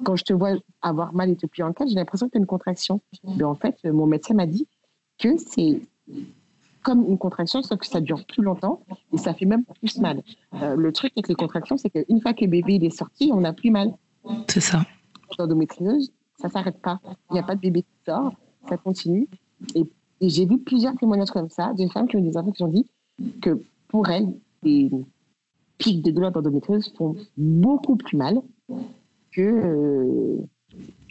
[0.03, 2.37] quand je te vois avoir mal et te plier en quatre, j'ai l'impression que tu
[2.37, 3.01] as une contraction.
[3.37, 4.67] Mais en fait, mon médecin m'a dit
[5.19, 5.79] que c'est
[6.83, 8.81] comme une contraction, sauf que ça dure plus longtemps
[9.11, 10.21] et ça fait même plus mal.
[10.61, 13.31] Euh, le truc avec les contractions, c'est qu'une fois que le bébé il est sorti,
[13.33, 13.93] on n'a plus mal.
[14.47, 14.85] C'est ça.
[15.39, 16.99] L'endométriose, ça s'arrête pas.
[17.31, 18.33] Il n'y a pas de bébé qui sort,
[18.69, 19.27] ça continue.
[19.75, 19.85] Et,
[20.21, 22.85] j'ai vu plusieurs témoignages comme ça, d'une femme qui ont des enfants qui ont dit
[23.41, 24.89] que pour elles, les
[25.77, 28.39] pics de douleur d'endométriose font beaucoup plus mal
[29.33, 30.37] que, euh,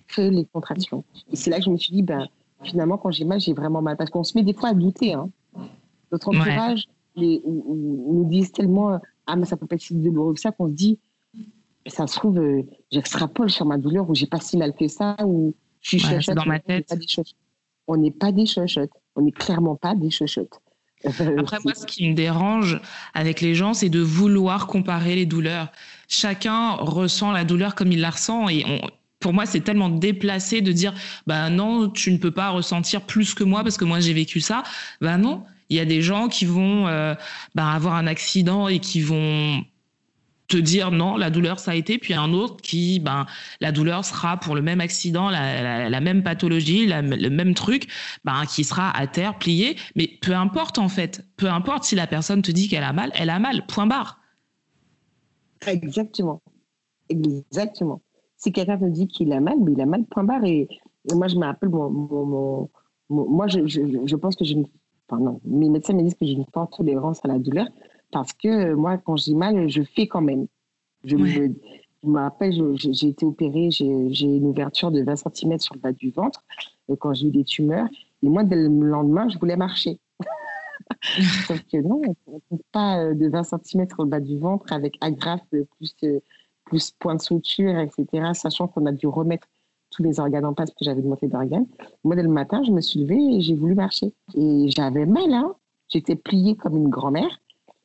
[0.08, 1.04] que les contractions.
[1.30, 2.26] Et c'est là que je me suis dit, ben,
[2.62, 3.98] finalement, quand j'ai mal, j'ai vraiment mal.
[3.98, 5.12] Parce qu'on se met des fois à douter.
[5.12, 5.28] Hein.
[6.10, 6.84] Notre entourage
[7.16, 10.68] les, nous disent tellement Ah, mais ça peut pas être si douloureux que ça qu'on
[10.68, 10.98] se dit
[11.86, 15.16] Ça se trouve, euh, j'extrapole sur ma douleur ou j'ai pas si mal que ça
[15.24, 16.92] ou je suis ouais, dans ma tête.
[17.88, 18.92] On n'est pas des chochottes.
[19.16, 20.60] On n'est clairement pas des chochottes.
[21.04, 22.80] Après, moi, ce qui me dérange
[23.12, 25.72] avec les gens, c'est de vouloir comparer les douleurs.
[26.06, 28.86] Chacun ressent la douleur comme il la ressent et on,
[29.22, 30.92] pour moi, c'est tellement déplacé de dire,
[31.26, 34.40] bah non, tu ne peux pas ressentir plus que moi parce que moi j'ai vécu
[34.40, 34.64] ça.
[35.00, 37.14] Bah non, il y a des gens qui vont euh,
[37.54, 39.64] bah, avoir un accident et qui vont
[40.48, 43.26] te dire non, la douleur ça a été, puis un autre qui, ben,
[43.60, 47.88] la douleur sera pour le même accident, la, même pathologie, le même truc,
[48.24, 49.76] ben, qui sera à terre, plié.
[49.96, 53.12] Mais peu importe en fait, peu importe si la personne te dit qu'elle a mal,
[53.14, 54.18] elle a mal, point barre.
[55.66, 56.42] Exactement,
[57.08, 58.02] exactement
[58.42, 60.44] si quelqu'un te dit qu'il a mal, mais il a mal, point barre.
[60.44, 60.68] Et,
[61.14, 62.68] moi, je me rappelle, mon,
[63.08, 64.66] moi, je, je, pense que j'ai une.
[65.08, 67.68] Enfin, non, mes médecins me disent que j'ai une forte tolérance à la douleur
[68.10, 70.46] parce que moi, quand j'ai mal, je fais quand même.
[71.04, 71.42] Je, me, je
[72.04, 76.10] me rappelle, j'ai été opérée, j'ai une ouverture de 20 cm sur le bas du
[76.10, 76.42] ventre
[76.98, 77.88] quand j'ai eu des tumeurs.
[78.22, 79.98] Et moi, dès le lendemain, je voulais marcher.
[81.46, 84.96] Sauf que non, on ne pas euh, de 20 cm le bas du ventre avec
[85.00, 86.20] agrafe plus euh,
[86.72, 89.46] plus point de suture, etc., sachant qu'on a dû remettre
[89.90, 91.66] tous les organes en place parce que j'avais demandé d'organes.
[92.02, 94.14] Moi, dès le matin, je me suis levée et j'ai voulu marcher.
[94.34, 95.54] Et j'avais mal, hein.
[95.88, 97.42] J'étais pliée comme une grand-mère,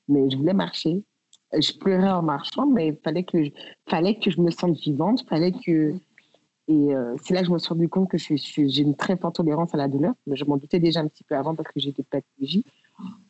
[0.07, 1.03] mais je voulais marcher.
[1.51, 3.51] Je pleurais en marchant, mais il fallait que, je,
[3.89, 5.93] fallait que je me sente vivante, fallait que...
[6.69, 9.35] Et euh, c'est là que je me suis rendu compte que j'ai une très forte
[9.35, 10.13] tolérance à la douleur.
[10.27, 12.63] Mais je m'en doutais déjà un petit peu avant parce que j'ai des pathologies.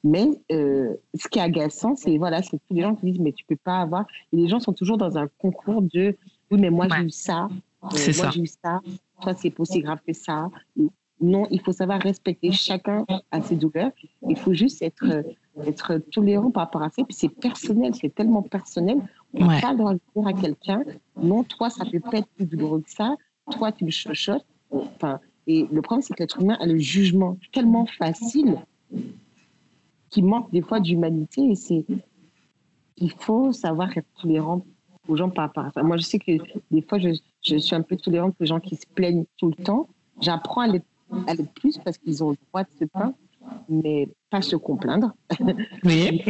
[0.04, 3.34] Mais euh, ce qui est agaçant, c'est voilà, c'est tous les gens qui disent mais
[3.34, 4.06] tu peux pas avoir.
[4.32, 6.16] Et les gens sont toujours dans un concours de
[6.52, 7.50] oui mais moi j'ai eu ça,
[7.84, 8.80] euh, moi j'ai eu ça,
[9.22, 10.50] toi c'est pas aussi grave que ça.
[11.20, 13.92] Non, il faut savoir respecter chacun à ses douleurs.
[14.28, 15.24] Il faut juste être
[15.66, 17.04] être tolérant par rapport à ça.
[17.04, 19.00] Puis c'est personnel, c'est tellement personnel.
[19.34, 20.84] On n'a pas le droit de dire à quelqu'un
[21.22, 23.16] non toi ça peut pas être plus douloureux que ça,
[23.52, 24.46] toi tu le chuchotes.
[24.70, 28.58] Enfin, et le problème c'est que l'être humain a le jugement tellement facile
[30.10, 31.42] qui manque des fois d'humanité.
[31.42, 31.86] Et c'est,
[32.98, 34.66] il faut savoir être tolérant
[35.08, 35.84] aux gens par rapport à ça.
[35.84, 36.32] Moi, je sais que
[36.72, 37.10] des fois, je,
[37.42, 39.88] je suis un peu tolérante aux gens qui se plaignent tout le temps.
[40.20, 40.86] J'apprends à l'être,
[41.56, 43.14] plus parce qu'ils ont le droit de se plaindre,
[43.70, 45.14] mais pas se complaindre.
[45.84, 46.22] Oui.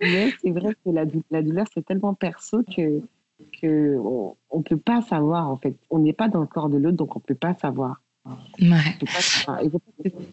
[0.00, 3.02] mais c'est vrai que la, la douleur, c'est tellement perso que
[3.60, 5.76] que on, ne peut pas savoir en fait.
[5.90, 8.00] On n'est pas dans le corps de l'autre, donc on peut pas savoir.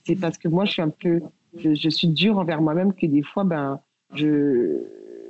[0.05, 1.21] C'est parce que moi, je suis un peu,
[1.57, 3.81] je, suis dure envers moi-même que des fois, ben,
[4.13, 4.83] je,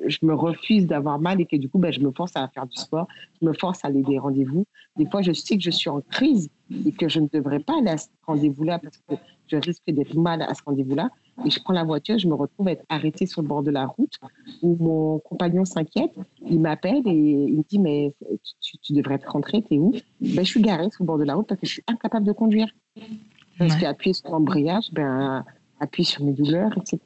[0.06, 2.66] je me refuse d'avoir mal et que du coup, ben, je me force à faire
[2.66, 3.08] du sport,
[3.42, 4.66] je me force à aller des rendez-vous.
[4.98, 6.50] Des fois, je sais que je suis en crise
[6.86, 9.16] et que je ne devrais pas aller à ce rendez-vous-là parce que
[9.48, 11.10] je risque d'être mal à ce rendez-vous-là.
[11.46, 13.72] Et je prends la voiture, je me retrouve à être arrêtée sur le bord de
[13.72, 14.14] la route
[14.62, 16.12] où mon compagnon s'inquiète.
[16.46, 18.14] Il m'appelle et il me dit Mais
[18.62, 19.92] tu, devrais être rentrée, t'es où?
[20.20, 22.26] Ben, Je suis garée sur le bord de la route parce que je suis incapable
[22.26, 22.68] de conduire.
[23.58, 25.46] Parce qu'appuyer sur l'embrayage, ben,
[25.80, 27.00] appuie sur mes douleurs, etc.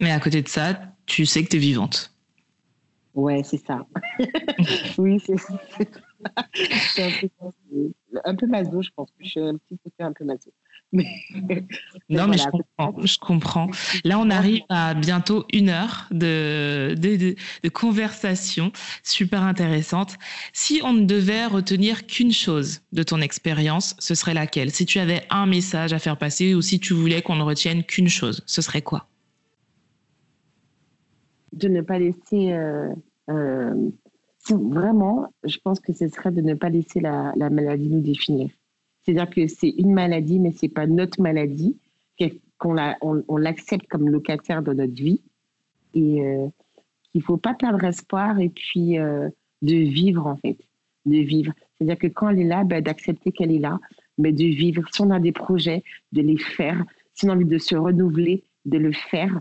[0.00, 2.12] Mais à côté de ça, tu sais que tu es vivante.
[3.14, 3.84] Ouais, c'est ça.
[4.98, 5.34] oui, c'est
[7.02, 7.28] un peu,
[8.24, 9.08] un peu maso, je pense.
[9.18, 10.52] Je suis un petit côté un peu maso.
[10.92, 13.70] non, mais je comprends, je comprends.
[14.04, 18.72] Là, on arrive à bientôt une heure de, de, de, conversation
[19.02, 20.16] super intéressante.
[20.54, 24.70] Si on ne devait retenir qu'une chose de ton expérience, ce serait laquelle?
[24.70, 27.84] Si tu avais un message à faire passer ou si tu voulais qu'on ne retienne
[27.84, 29.08] qu'une chose, ce serait quoi?
[31.52, 32.52] De ne pas laisser.
[32.52, 32.92] Euh,
[33.30, 33.90] euh,
[34.50, 38.50] vraiment, je pense que ce serait de ne pas laisser la, la maladie nous définir.
[39.02, 41.78] C'est-à-dire que c'est une maladie, mais ce n'est pas notre maladie,
[42.58, 45.22] qu'on on, l'accepte comme locataire dans notre vie
[45.94, 46.48] et euh,
[47.12, 50.58] qu'il ne faut pas perdre espoir et puis de vivre en fait,
[51.06, 51.52] de vivre.
[51.78, 53.78] C'est-à-dire que quand elle est là, ben, d'accepter qu'elle est là,
[54.18, 54.82] mais de vivre.
[54.92, 56.84] Si on a des projets, de les faire.
[57.14, 59.40] Si on a envie de se renouveler, de le faire.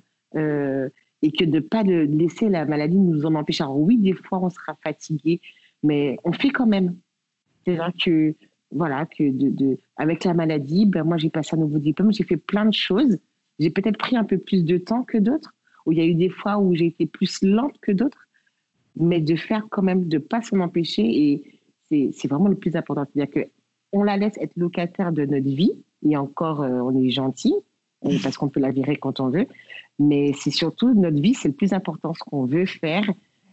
[1.21, 3.63] Et que de ne pas laisser la maladie nous en empêcher.
[3.63, 5.41] Alors oui, des fois, on sera fatigué,
[5.83, 6.95] mais on fait quand même.
[7.65, 8.35] C'est-à-dire que
[8.71, 12.37] voilà, que de, avec la maladie, ben moi j'ai passé un nouveau diplôme, j'ai fait
[12.37, 13.17] plein de choses.
[13.59, 15.53] J'ai peut-être pris un peu plus de temps que d'autres,
[15.85, 18.27] où il y a eu des fois où j'ai été plus lente que d'autres,
[18.95, 21.41] mais de faire quand même, de pas s'en empêcher,
[21.89, 23.05] et c'est vraiment le plus important.
[23.13, 23.45] C'est-à-dire
[23.91, 25.71] qu'on la laisse être locataire de notre vie,
[26.03, 27.55] et encore euh, on est gentil,
[28.21, 29.47] parce qu'on peut la virer quand on veut,
[29.99, 33.03] mais c'est surtout notre vie, c'est le plus important, ce qu'on veut faire,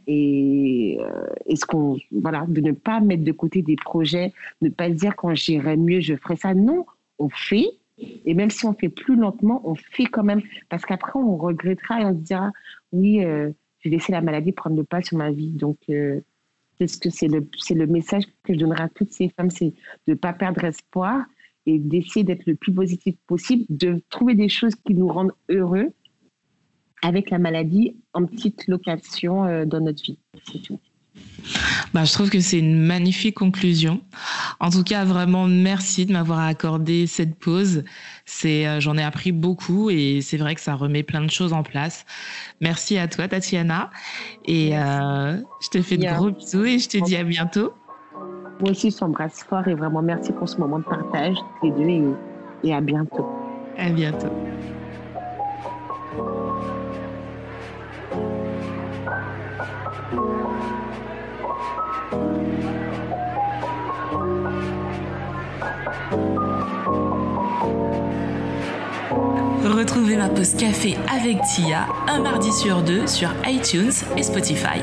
[0.06, 4.90] et euh, est-ce qu'on voilà de ne pas mettre de côté des projets, ne pas
[4.90, 6.54] dire quand j'irai mieux je ferai ça.
[6.54, 6.84] Non,
[7.18, 7.66] on fait
[8.26, 12.00] et même si on fait plus lentement, on fait quand même parce qu'après on regrettera
[12.00, 12.50] et on se dira
[12.92, 16.20] oui euh, j'ai laissé la maladie prendre le pas sur ma vie donc euh,
[16.84, 19.72] ce que c'est le c'est le message que je donnerai à toutes ces femmes c'est
[20.06, 21.24] de ne pas perdre espoir
[21.66, 25.92] et d'essayer d'être le plus positif possible, de trouver des choses qui nous rendent heureux
[27.04, 30.18] avec la maladie en petite location euh, dans notre vie.
[30.50, 30.80] C'est tout.
[31.92, 34.00] Bah, je trouve que c'est une magnifique conclusion.
[34.58, 37.84] En tout cas, vraiment merci de m'avoir accordé cette pause.
[38.24, 41.52] C'est, euh, j'en ai appris beaucoup et c'est vrai que ça remet plein de choses
[41.52, 42.06] en place.
[42.60, 43.90] Merci à toi, Tatiana.
[44.46, 47.74] Et euh, je te fais de gros bisous et je te dis à bientôt.
[48.60, 51.88] Moi aussi, je t'embrasse fort et vraiment merci pour ce moment de partage, les deux,
[51.88, 52.02] et,
[52.64, 53.26] et à bientôt.
[53.76, 54.30] À bientôt.
[70.04, 74.82] Retrouvez ma pause café avec Tia un mardi sur deux sur iTunes et Spotify.